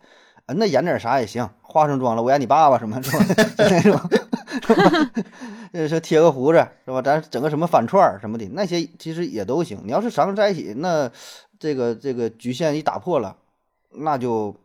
[0.50, 3.24] 啊，那演点啥也行，化上妆了，我演你爸爸什么是吧？
[3.56, 3.92] 就 那种，
[4.66, 5.10] 是吧？
[5.72, 7.00] 呃，说贴个胡子是吧？
[7.00, 9.80] 咱整个什么反串儿什么的，那些其实也都行。
[9.84, 11.08] 你要是三个在一起，那
[11.60, 13.36] 这个这个局限一打破了，
[13.92, 14.56] 那就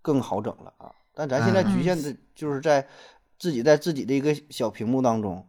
[0.00, 0.92] 更好整了啊。
[1.12, 2.86] 但咱现在局限的就是在
[3.36, 5.44] 自己在自己的一个小屏幕当中，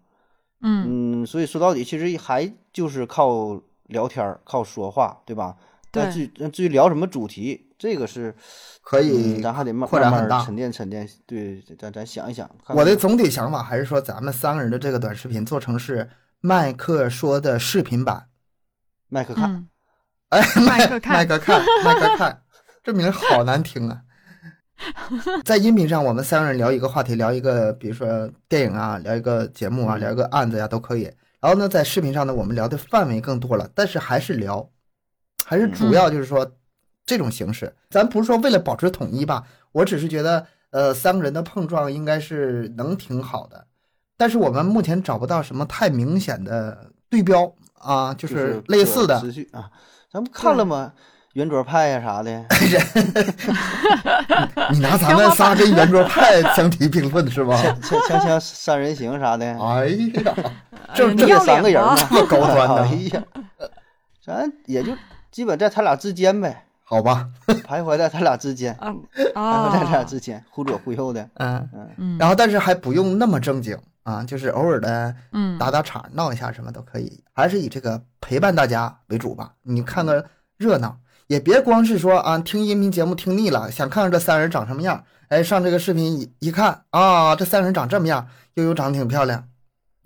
[0.62, 5.56] 嗯，嗯，所以说到底，其实还就是靠聊天儿，靠说话，对吧？
[5.92, 8.36] 但至对，于至于聊什么主题，这个是
[8.82, 11.08] 可以嗯，咱还得慢慢扩展很大沉淀沉淀。
[11.26, 12.50] 对，咱咱想一想。
[12.66, 16.10] 看我的总体想法还是说，咱们三个人的这个短视频做成是
[16.40, 18.28] 麦克说的视频版，
[19.10, 19.68] 麦克看，嗯
[20.30, 22.42] 哎，麦克看麦克看，麦克看，
[22.84, 24.02] 这名好难听啊！
[25.44, 31.12] 在音频上，我们三个人聊一个话题，聊一个，比如说电影啊，聊一个节目啊，嗯聊一个案子呀、都可以。
[31.40, 34.70] 然后呢，在视频上呢，我们聊的范围更多了，但是还是聊，
[35.50, 36.46] 还是主要就是说
[37.06, 37.74] 这种形式。
[37.90, 43.66] 咱不是说为了保持统一吧，我只是觉得，呃，三个人的碰撞应该是能挺好的。
[44.18, 49.72] 但是我们目前找不到什么太明显的对标啊，就就是类似的持续啊，
[50.12, 50.92] 咱们看了吗？
[51.34, 52.32] 圆桌派呀、啥的
[54.74, 57.56] 你拿咱们仨跟圆桌派相提并论是吧？
[57.84, 60.52] 锵锵锵三人行啥的，哎呀，呃
[60.96, 63.24] 这这你这三个人嘛，这么高端的 哎呀，
[64.26, 64.92] 咱也就
[65.32, 67.30] 基本在他俩之间呗，好吧，
[67.68, 71.30] 徘徊在他俩之间，嗯徘徊在他俩啊，之间，忽左忽右的。
[71.36, 79.54] 嗯，嗯，然后但是还不用那么正经啊，就是偶尔的嗯打打场、闹一下什么都可以，还是以这个陪伴大家为主吧。
[79.64, 80.26] 你看个
[80.58, 80.98] 热闹，
[81.28, 85.04] 也别光是说啊，听音频节目听腻了，想看看这三人长什么样。
[85.28, 89.50] 哎，上这个视频一一看啊，这三人长这么样，悠悠长得挺漂亮，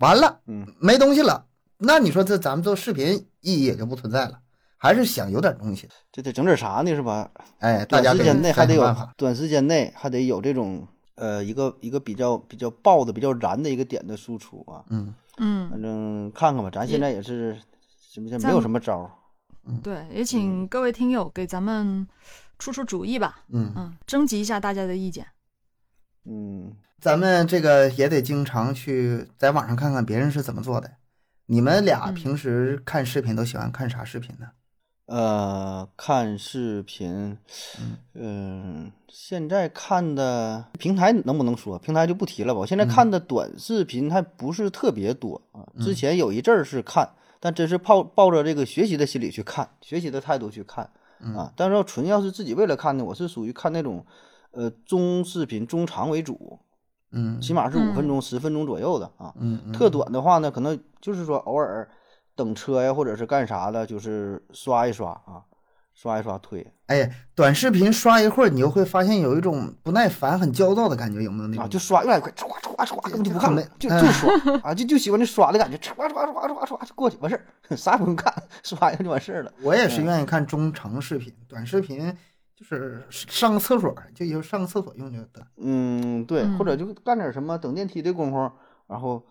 [0.00, 1.44] 完了，嗯，没东西了。
[1.78, 4.40] 那你说这咱们做视频意义也就不存在了，
[4.82, 5.88] 还是想有点东西。
[6.10, 6.92] 这得整点啥呢？
[6.92, 7.30] 是吧？
[7.60, 14.82] 哎，大短时间内还得有短时间内还得有这种呃一个一个比较比较爆的、比较燃的一个点的输出啊。
[14.88, 17.56] 嗯，嗯，反正看看吧，咱现在也是
[18.12, 19.10] 什么叫没有什么招儿。
[19.84, 22.04] 对，也请各位听友给咱们
[22.58, 25.24] 出出主意吧，嗯，嗯，征集一下大家的意见。
[26.24, 30.90] 嗯，咱们这个也得经常去在网上看看别人是怎么做的。
[31.46, 34.48] 你们俩嗯平时看视频都喜欢看啥视频呢？
[35.06, 37.36] 呃，看视频，
[38.14, 41.78] 嗯、现在看的平台能不能说？
[41.78, 42.60] 平台就不提了吧。
[42.60, 45.66] 我现在看的短视频还不是特别多啊。
[45.80, 50.88] 之前有一阵儿是看，但真是抱抱着这个学习的心理去看，学习的态度去看
[51.34, 51.52] 啊。
[51.56, 54.06] 但是要纯要是自己为了看呢，我是属于看那种
[54.52, 56.58] 呃中视频中长为主，
[57.10, 59.34] 嗯起码是五分嗯钟、十分钟左右的啊。
[59.38, 61.90] 嗯嗯特短的话呢，可能就是说偶尔
[62.34, 65.42] 等车呀，或者是干啥的，就是刷一刷啊，
[65.94, 71.64] 刷一刷推哎，短视频刷一会儿，你就会发现有一种不耐烦、很焦躁的感觉，有没有那种？
[71.64, 77.36] 啊，就刷越来越快，唰唰唰，根本就不看了，就嗯就刷啊，就就喜欢这刷的感觉，唰唰唰唰唰就过去完事
[77.68, 79.52] 儿，啥也不用看， 刷一下就完事儿了。
[79.62, 82.14] 我也是愿意看中长视频，短视频
[82.54, 85.46] 就是上个厕所就以后上个厕所用就得。
[85.56, 88.50] 嗯，对，或者就干点什么，等电梯的功夫，
[88.86, 89.24] 然后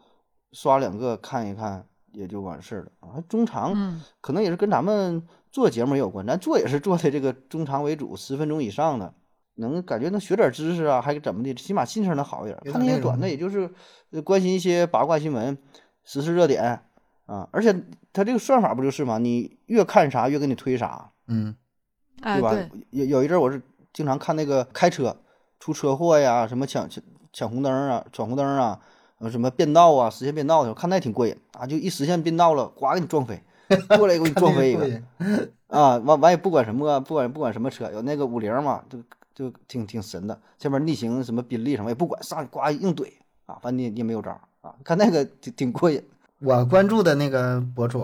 [0.52, 3.24] 刷两个看一看也就完事儿了啊。
[3.28, 9.14] 中长嗯可能也是跟咱们做节目也有关，咱做也是做的这个中长为主，十分钟以上的，
[9.56, 12.74] 能感觉能学点知识啊，还怎么的，起码心情能好一点。
[12.74, 13.70] 看那些短的，也就是
[14.12, 15.58] 呃关心一些八卦新闻、
[16.04, 16.82] 时事热点
[17.26, 17.74] 啊，而且
[18.14, 19.18] 它这个算法不就是吗？
[19.18, 21.56] 你越看啥越给你推啥，嗯
[22.22, 22.52] 哎，对吧？
[22.52, 23.62] 对，有有一阵儿我是
[23.94, 25.16] 经常看那个开车
[25.60, 27.04] 出车祸呀，什么抢抢
[27.34, 28.80] 抢红灯啊、闯红灯啊，
[29.22, 33.42] 呃什么变道啊、实现变道的，我看那挺过瘾啊，就一实现变道了，呱给你撞飞，
[33.98, 35.02] 过来给你撞飞一个
[35.70, 39.00] 啊，完完也不管什么，不管不管什么车，有那个五菱嘛，就
[39.34, 43.08] 就挺挺神的，前面逆行什么宾利什么也不管，上去呱硬怼
[43.46, 46.04] 啊，反正你你也没有招儿啊，看那个挺挺过瘾。
[46.40, 48.04] 我关注的那个博主，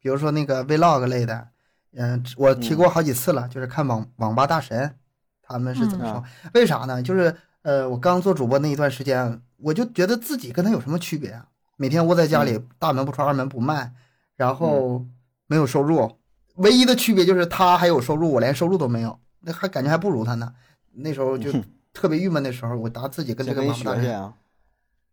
[0.00, 1.48] 比如说那个 vlog 类的，
[1.96, 4.94] 嗯、我提过好几次了，就是看网网吧大神
[5.42, 6.22] 他们是怎么说？
[6.44, 7.02] 嗯为啥呢？
[7.02, 11.46] 就是呃，我刚做主播那一段时间，我就觉得自己跟他有什么区别啊？
[11.76, 13.92] 每天窝在家里，大门不出二门不迈，
[14.36, 15.04] 然后
[15.46, 16.18] 没有收入，
[16.56, 20.52] 唯一的区别就是他还有收入，我连收入都没有，那还感觉还不如他呢。
[20.92, 21.50] 那时候就
[21.92, 24.34] 特别郁闷的时候，我拿自己跟这个网吧大神学学啊，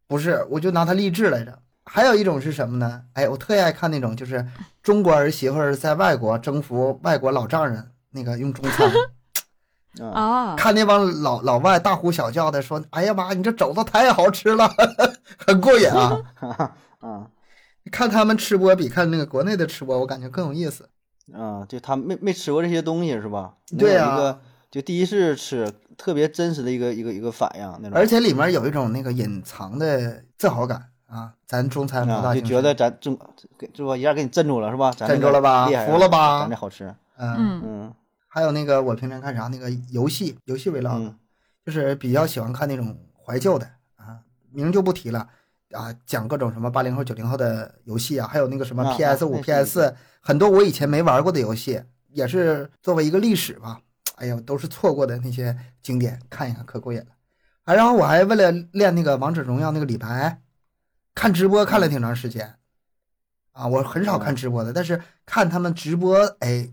[0.07, 1.59] 不是，我就拿他励志来着。
[1.85, 3.03] 还有一种是什么呢？
[3.13, 4.45] 哎，我特爱看那种，就是
[4.83, 8.91] 中国儿媳妇儿在外国征服外国老丈人，那个用中餐，
[9.99, 14.69] 啊，啊，看那帮老老外大呼小叫的说：“哎呀妈，你这肘子太好吃了，
[15.37, 16.21] 很过瘾啊！”
[16.99, 17.27] 啊。
[17.91, 20.87] 看他们吃播比看那个国内的吃播，我感觉更有意思。
[21.33, 23.53] 啊，就他没没吃过这些东西是吧？
[23.77, 24.37] 对呀
[24.69, 31.33] 就第一次吃，特别真实的一个一个一个反应那种，而且里面有一种那个隐藏的自豪感啊！
[31.47, 33.17] 咱中餐就觉得咱中
[33.57, 34.91] 给是吧，一下给你镇住了是吧？
[34.95, 35.65] 咱这个镇住了吧？
[35.87, 36.41] 服了吧？
[36.41, 37.61] 咱这好吃，嗯，嗯。
[37.63, 37.93] 嗯
[38.29, 41.19] 还有那个我平常看啥那个游戏游戏 vlog，、嗯
[41.65, 44.17] 就是比较喜欢看那种怀旧的啊，
[44.51, 45.27] 名就不提了
[45.71, 53.81] 啊，讲各种什么八零后、九零后的游戏啊，还有那个什么 PS 五、PS 四很多我以前没玩过的游戏，也是作为一个历史吧。
[54.15, 57.07] 哎呀，都是错过的那些经典，看一看可过瘾了。
[57.65, 60.41] 啊，然后我还为了练那个王者荣耀那个李白，
[61.13, 62.55] 看直播看了挺长时间。
[63.51, 66.67] 啊，我很少看直播的，但是看他们直播，哎，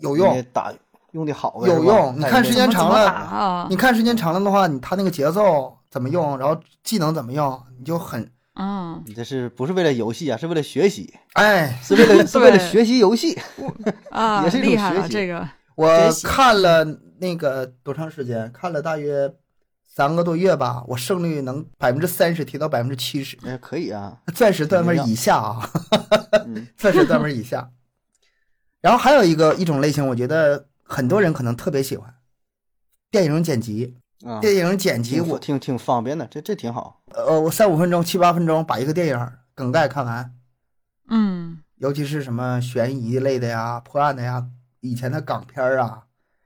[0.00, 0.72] 有用，打
[1.12, 10.36] 用的好呗有用你看时间长了你，看时间长了的话，你他那个节奏怎么用，然后技能怎么用，你就很嗯，你这是不是为了游戏啊？
[10.36, 11.78] 是为了学习， 哎。
[11.82, 13.38] 是为了是为了学习游戏。
[14.10, 15.88] 啊，也是一种厉害了，学习这个我
[16.22, 16.84] 看了
[17.18, 18.50] 那个多长时间？
[18.52, 19.32] 看了大约
[19.86, 25.70] 三个多月吧，我胜率能百分之三十提到百分之七十，哎，可以啊，钻石段位以下啊，
[26.46, 27.70] 嗯钻石段位以下。
[28.80, 32.14] 然后还有一个一种类型，我觉得很多人可能特别喜欢，
[33.10, 33.96] 电影剪辑。
[34.22, 37.00] 啊，电影剪辑我挺挺挺方便的，这这挺好。
[37.14, 40.34] 呃，我三五分钟、七八分钟把一个电影梗概看完，
[41.08, 44.46] 嗯尤其是什么悬疑类的呀、破案的呀，
[44.80, 46.04] 以前的港片儿啊，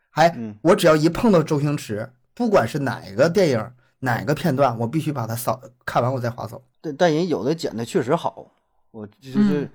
[0.09, 6.63] 还嗯我只要一碰到周星驰，不管是哪个电影哪个片段，我必须把它扫看完，我再划走。
[6.81, 8.53] 但但人有的剪的确实好，
[8.93, 9.71] 我就是嗯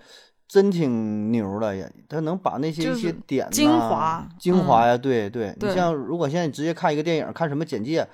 [0.49, 5.55] 真挺牛的也，他能把那些一些点呐精华精华呀，对对。
[5.59, 8.07] 你像如果现在你直接看一个电影，看什么简介，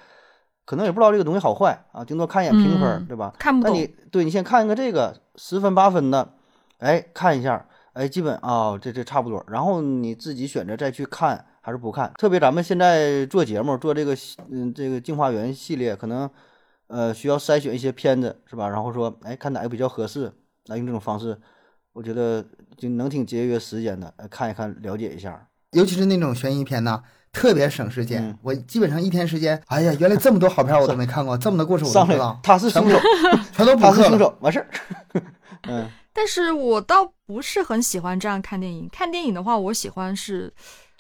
[0.66, 3.34] 可能也不知道这个东西好坏啊，顶多看一眼评分对吧？
[3.40, 6.34] 看不懂那你对你先看一个这个十分八分的，
[6.80, 9.42] 哎，看一下，哎，基本啊、这这差不多。
[9.48, 12.12] 然后你自己选择再去看还是不看。
[12.18, 14.14] 特别咱们现在做节目做这个
[14.52, 16.30] 嗯这个镜花缘系列，可能
[16.88, 18.68] 呃需要筛选一些片子是吧？
[18.68, 20.34] 然后说哎看哪个比较合适，
[20.66, 21.40] 来用这种方式，
[21.96, 22.46] 我觉得
[22.78, 25.48] 就能挺节约时间的，呃看一看了解一下。
[25.72, 28.22] 尤其是那种悬疑片呐，特别省时间。
[28.22, 33.00] 嗯我基本上一天时间，哎呀，原来这么多好片我都没看过，这么多故事我都上来不知道，他是凶手，
[33.54, 34.04] 全都 补他是。
[34.04, 34.68] 凶手，完事儿。
[35.68, 38.88] 嗯但是我倒不是很喜欢这样看电影。
[38.92, 40.54] 看电影的话，我喜欢是，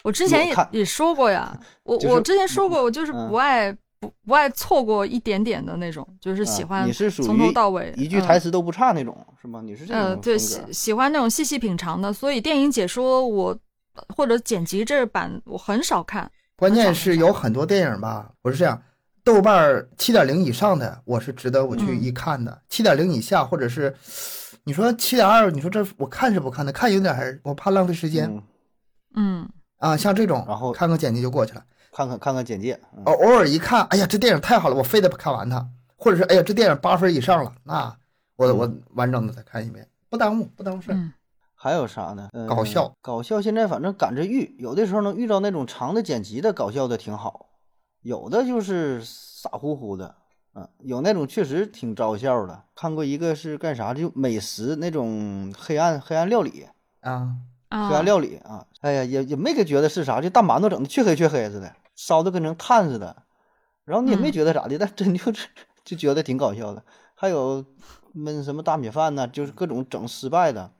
[0.03, 9.61] 我之前也也说过呀， 我就是我之前说过，我就是嗯不爱不不爱错过一点点的那种，就是喜啊欢你是属从头于到尾一句嗯台词都不差那种，是吗？
[9.63, 13.57] 你是这种呃，对，喜喜欢那种细细品尝的，所以电影解说我
[14.15, 16.29] 或者剪辑这版我很少看。
[16.57, 18.81] 关键是有很多电影吧，我是这样，
[19.23, 23.93] 豆瓣七点零以上的，我是值得我去嗯一看的；七点零以下，或者是
[24.63, 26.71] 你说七点二，你说这我看是不看的？
[26.71, 28.29] 看有点儿我怕浪费时间、
[29.15, 29.97] 嗯，嗯，啊。
[29.97, 31.63] 像这种，然后看个剪辑就过去了。
[31.95, 35.65] 看看看看简介，嗯偶偶尔一看，哎呀，这电影太好了，我非得看完它，
[35.95, 37.95] 或者是哎呀，这电影八分以上了，那
[38.35, 40.95] 我嗯我完整的再看一遍，不耽误，不耽误事儿。
[40.95, 41.13] 嗯
[41.57, 42.29] 还有啥呢？
[42.33, 43.41] 呃搞笑，搞笑。
[43.41, 47.47] 现在反正赶着遇，有的时候能遇到那种长的剪辑的搞笑的挺好，
[48.01, 50.13] 有的就是傻乎乎的，
[50.53, 52.61] 嗯，有那种确实挺招笑的。
[52.75, 56.67] 看过一个是干啥，就美食那种黑暗黑暗料理，
[56.99, 57.37] 啊，
[57.69, 63.23] 啊黑暗料理啊，哎呀，也也没给觉得是啥，就大馒头整的黢黑黢黑似的，烧的跟成炭似的，
[63.85, 65.47] 然后你也没嗯觉得咋的，但真就是
[65.83, 66.83] 就觉得挺搞笑的。
[67.15, 67.63] 还有
[68.15, 70.71] 焖什么大米饭呢，就是各种整失败的，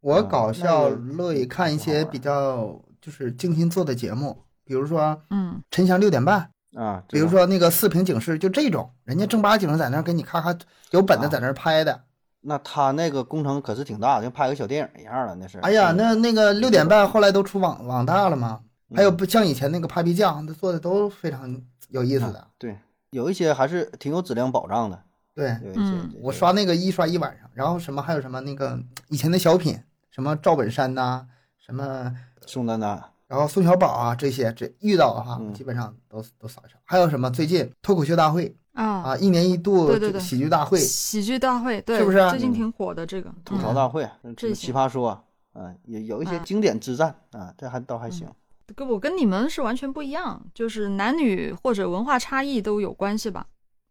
[0.00, 6.40] 我搞笑乐意看一些比较就是精心做的节目，比如说嗯《陈翔六点半》。
[6.80, 10.56] 啊，比如说那个四平警示，就这种，人家正八经在那儿给你咔咔
[10.92, 12.04] 有本子啊在那儿拍的。
[12.42, 15.58] 那他那个工程可是挺大的，跟拍个小电影一样了，那是。
[15.58, 18.60] 哎呀，嗯那那个六点半后来都出网网大了嘛，
[18.94, 22.46] 还有嗯不像以前那个 Papi 酱，那做的都非常有意思的啊。
[22.58, 22.76] 对，
[23.10, 25.02] 有一些还是挺有质量保障的，
[25.34, 25.80] 对，有一些。
[25.80, 28.78] 嗯我刷那个一刷一晚上，然后什么还有什么那个
[29.08, 29.78] 以前的小品，
[30.10, 31.26] 什么赵本山呐、
[31.58, 32.14] 什么
[32.46, 36.78] 宋丹丹，然后宋小宝啊这些，这遇到的话，嗯基本上都都扫一扫。
[36.84, 44.08] 还有什么最近脱口秀大会啊啊，一年一度对对对这个喜剧大会，喜剧大会对，是不是最近挺火的这个吐槽嗯大会，
[44.54, 45.10] 奇葩说，
[45.52, 48.28] 啊，有有一些啊经典之战啊，这还倒还行。
[48.74, 53.46] 跟我跟你们是完全不一样，就是男女或者文化差异都有关系吧，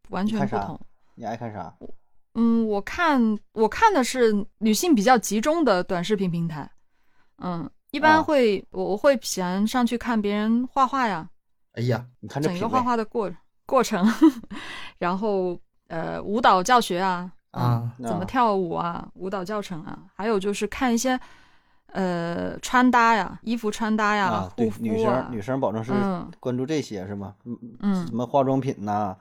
[0.09, 0.79] 完全不同。
[1.15, 1.73] 你爱看啥？
[2.35, 6.69] 嗯，我看我看的是女性比较集中的短视频平台，
[7.39, 11.27] 嗯，一啊般会、我我会喜欢上去看别人画画呀，
[11.73, 13.29] 哎呀，你看这整个画画的过
[13.65, 14.07] 过程，
[14.99, 21.19] 然后呃舞蹈教学啊，嗯啊，怎么啊跳舞啊，舞蹈教程啊，还有就是看一些
[21.93, 24.83] 呃穿搭呀，衣服穿搭呀，啊，护对，肤啊。
[24.83, 26.31] 女生，女生保证是嗯。
[26.39, 27.35] 关注这些是吗？
[27.45, 27.57] 嗯。
[27.81, 29.15] 嗯什么化妆品呐，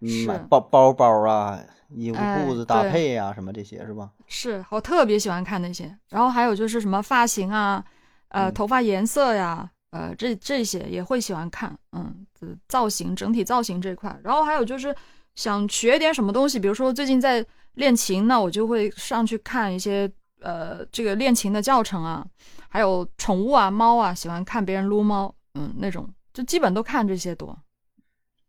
[0.00, 1.58] 嗯买包包包啊，
[1.90, 4.10] 衣服哎裤子搭对配呀，什么这些是吧？
[4.26, 7.84] 是我特别喜欢看那些，然后还有就是什么发型啊，
[8.28, 8.54] 呃，嗯。
[8.54, 14.94] 头发颜色呀，呃，这这些也会喜欢看，嗯，呃造型整体造型这块，然后还有就是
[15.34, 17.44] 想学点什么东西，比如说最近在
[17.74, 20.10] 练琴，那我就会上去看一些
[20.42, 22.24] 呃这个练琴的教程啊，
[22.68, 27.56] 还有宠物啊，猫啊，喜欢看别人撸猫，嗯，那种就基本都看这些多。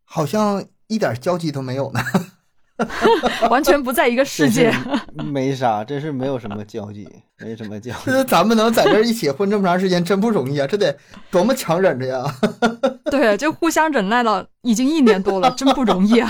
[0.04, 2.00] 好像一点交集都没有呢。
[3.48, 4.74] 完全不在一个世界。
[5.32, 8.00] 没啥，真是没有什么交集，没什么交集。
[8.06, 10.66] 这咱们能在这儿一起混这么长时间，真不容易啊！
[10.66, 10.98] 这得
[11.30, 12.24] 多么强忍着呀！
[13.12, 16.28] 对，就互相忍耐了已经一年多了，真不容易啊！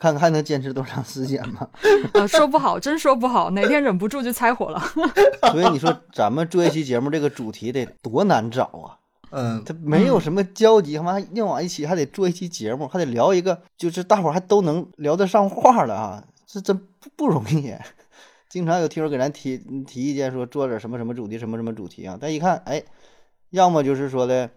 [0.00, 1.68] 看看还能坚持多长时间吧。
[2.14, 4.82] 呃，说不好，真说不好，哪天忍不住就拆火了。
[5.52, 8.96] 所以你说咱们做一期节目，这个主题得多难找啊！
[9.32, 16.24] 嗯，他没有什么交集，他妈硬往一起还得做一期节目，还得聊一个，就是大伙儿还都能聊得上话了啊！
[16.46, 17.72] 这真不不容易。
[18.48, 22.18] 经常有听友给咱提提意见，说做点什么什么主题，什么什么主题啊。
[22.20, 22.82] 但一看，哎，
[23.50, 24.50] 要么就是说的，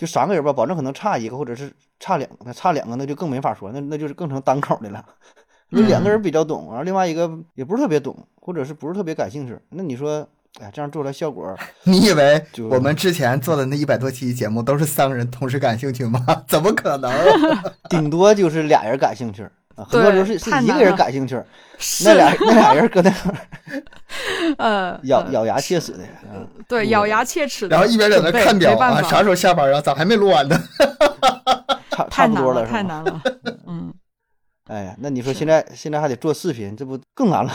[0.00, 5.04] 就三个人吧，保证可能差一个，或者是差两个，差两个那就更没法说，那那就是更成单口的了。
[5.68, 10.26] 那两个人比较懂，然后另外一个也不是特别懂，或者是不是特别感兴趣，那你说，
[10.58, 16.24] 哎，这样做出来效果， 你以为我们之前做的那一百多期节目都是三个人同时感兴趣吗？
[16.48, 17.12] 怎么可能？
[17.90, 19.46] 顶多就是俩人感兴趣，
[19.76, 21.40] 啊，很多时候是是一个人感兴趣，
[22.04, 23.36] 那俩那俩人搁那块儿
[24.58, 29.80] 呃呃咬咬牙切齿的，啊对，咬牙切齿的然后一边在那看表啊，啥时候下班啊？
[29.80, 30.60] 咋还没录完呢？
[31.90, 33.22] 差太 差不多难了，太难了。
[33.66, 33.92] 嗯，
[34.68, 37.52] 哎呀，那你说现在现在还得做视频，这不更难了？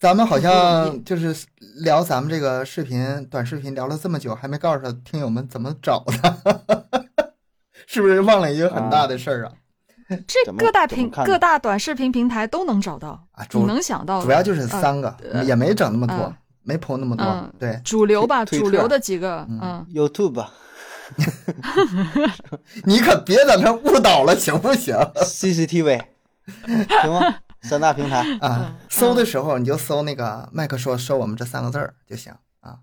[0.00, 1.34] 咱们好像就是
[1.82, 7.04] 聊咱们这个视频、短视频聊了这么久，还没告诉听友们怎么找的，
[7.86, 9.52] 是不是忘了一个很大的事儿啊？
[10.28, 17.52] 这各大平各大短视频平台都能找到啊，主你能想到的主要就是三个，呃也没整那么多嗯，没铺那么多嗯。
[17.58, 20.52] 对，主流吧，主流的几个，嗯嗯，YouTube 吧
[22.84, 26.00] 你可别在那误导了，行不行？CCTV
[27.02, 27.34] 行吗？
[27.62, 32.30] 三大平台，啊嗯，搜的时候你就搜那个麦克说说我们这三个字儿就行
[32.60, 32.76] 啊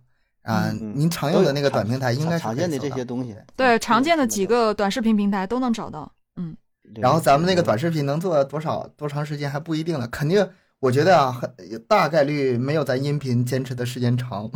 [0.44, 3.36] 啊，嗯您常用的那个短平台应该常见的这些东西。
[3.56, 6.12] 对，常见的几个短视频平台都能找到。
[6.36, 6.58] 嗯，对
[6.96, 10.48] 然后咱们那个短视频能做多少多长时间还不一定了，肯定
[10.80, 11.54] 我觉得啊，很
[11.88, 14.50] 大概率没有咱音频坚持的时间长，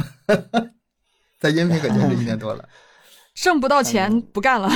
[1.40, 2.68] 咱音频可坚持一年多了。
[3.36, 4.70] 挣不到钱嗯不干了。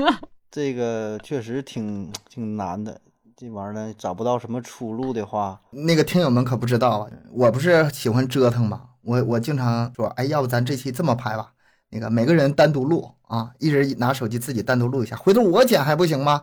[0.50, 3.00] 这个确实挺挺难的，
[3.36, 11.52] 这玩意儿呢找不到什么出路的话，那个听友们可不知道啊，我不是喜欢折腾嘛，我我经常说，哎，要不咱这期这么拍吧，
[11.88, 16.42] 那个每个人单独录啊，一人拿手机自己单独录一下，回头我剪还不行吗？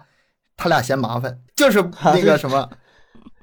[0.59, 2.69] 他俩嫌麻烦，就是那个 什么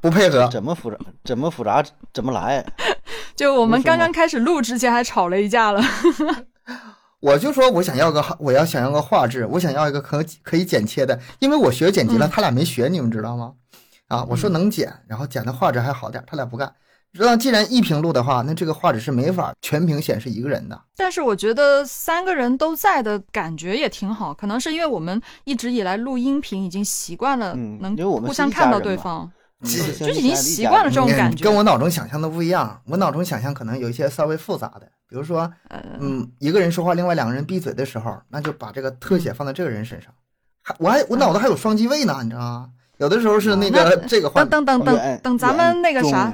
[0.02, 0.46] 不配合。
[0.48, 2.62] 怎么复杂怎么复杂怎么来。
[3.34, 5.82] 就我们刚刚开始录之前还吵了一架了。
[7.20, 13.54] 我就说我想要个我要想要个画质，我想要一个可可以剪切的，因为我学剪辑了，嗯他俩没学，你们知道吗？
[14.08, 16.70] 啊，我说能剪，然后剪的画质还好点，他俩不干。
[17.12, 20.80] 那既然一屏录的话，那这个画质是没法全屏显示一个人的。
[20.96, 29.30] 但是我觉得三个人都在的感觉也挺好，可能是因为我们一直以来录音频已经习惯了，嗯能互相看到对方。
[29.62, 32.78] 就就已经习惯了这种嗯感觉跟我脑中想象的不一样。
[32.84, 40.12] 我脑中想象可能有一些稍微复杂的，比如说，呃，嗯，一个人说话，另外两个人闭嘴的时候，那就把这个特写放在这个人身上。
[40.62, 42.68] 还我还我脑子还有双机位呢，你知道吗？
[42.98, 46.30] 有的时候是那个这个画等等等等等，咱们那个啥，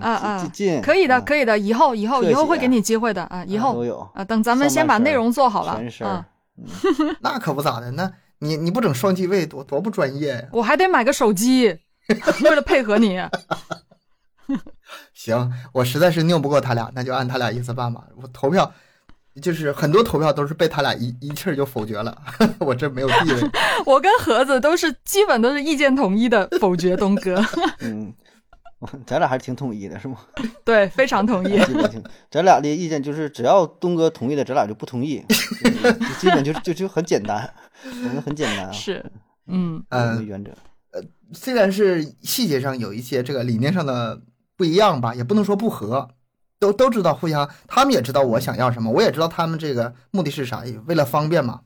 [0.00, 0.52] 啊啊，
[0.82, 6.26] 可以的，可以的，以后以后以后会给你机会的啊，以后都有啊，等咱们先把内容做好了啊，
[7.20, 10.42] 那可不咋的，那你你不整双机位多多不专业呀？
[10.52, 11.78] 我还得买个手机，
[12.42, 13.20] 为了配合你。
[15.14, 18.02] 行，我实在是拗不过他俩，那就按他俩意思办吧。
[18.20, 18.72] 我投票，
[19.40, 22.16] 就是很多投票都是被他俩一一气儿就否决了，
[22.58, 23.50] 我这没有地位。
[23.86, 27.40] 我跟盒子都是基本都是意见统一的否决东哥，
[27.80, 28.12] 嗯，
[29.06, 30.16] 咱俩还是挺统一的，是吗？
[30.64, 31.58] 对，非常统一。
[31.66, 37.52] 基本，咱俩的意见就是，只要东哥同意的，咱俩就不同意，就基本就就就很简单，
[37.84, 39.04] 我们很简单啊，是，
[39.46, 40.50] 嗯嗯，原则。
[40.92, 41.00] 呃
[41.32, 44.20] 虽然是细节上有一些这个理念上的
[44.56, 46.08] 不一样吧，也不能说不合，
[46.58, 51.60] 都都知道互相，他们也知道我想要什么，我也知道他们这个目的是啥，也为了方便嘛。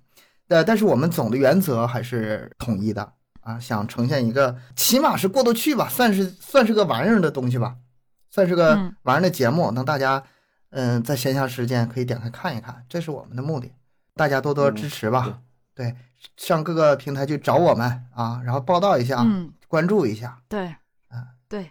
[0.49, 7.77] 呃，但是我们总的原则还是统一的啊，想呈现一个起码是过得去吧，算是算是个玩意儿的东西吧，
[8.31, 10.23] 算是个嗯玩意儿的节目，能大家
[10.71, 13.71] 嗯、在闲暇时间可以点开看一看，这是我们的目的，
[14.15, 15.39] 大家多多支持吧。
[15.73, 15.95] 对，
[16.37, 20.41] 上各个平台去找我们啊，然后报道一下，嗯，关注一下。
[20.49, 20.67] 对
[21.09, 21.71] 啊，对，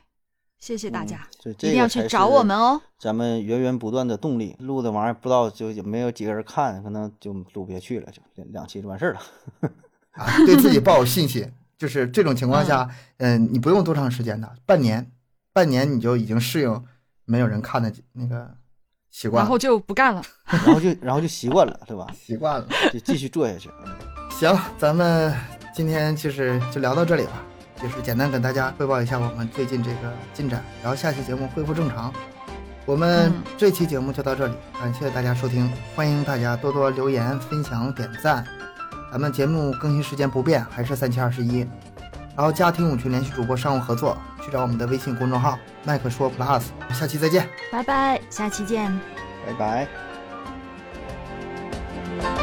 [0.60, 2.58] 谢谢大家，嗯这一定要去找我们。
[2.58, 2.82] 哦。
[3.00, 9.20] 咱们源源不断的动力，录的玩意儿不知道就有没有几个人看，可能就录不下去了，就两两期就完事儿了。
[10.12, 15.12] 啊，对自己抱有信心，就是这种情况下，嗯、你不用多长时间的，半年，
[15.52, 16.84] 半年你就已经适应
[17.26, 18.56] 没有人看的那个
[19.10, 20.22] 习惯，然后就不干了。
[20.46, 22.08] 然后就然后就习惯了，对吧？
[22.16, 22.68] 习惯了。
[22.92, 23.70] 就继续做下去。
[24.32, 25.34] 行，咱们
[25.74, 27.44] 今天其实就聊到这里吧。
[27.82, 32.14] 就是简单跟大家汇报一下我们最近这个进展，然后下期节目恢复正常。
[32.86, 38.63] 我们嗯这期节目就到这里，感谢大家收听，欢迎大家多多留言、分享、点赞。
[39.14, 41.60] 咱们节目更新时间不变还是三七二十一。
[42.36, 47.48] 然后家庭舞群联系主播商务合作去找我们的微信公众号麦克说 plus 下期再见。
[47.72, 48.92] 拜拜下期见。
[49.46, 49.88] 拜
[52.18, 52.43] 拜。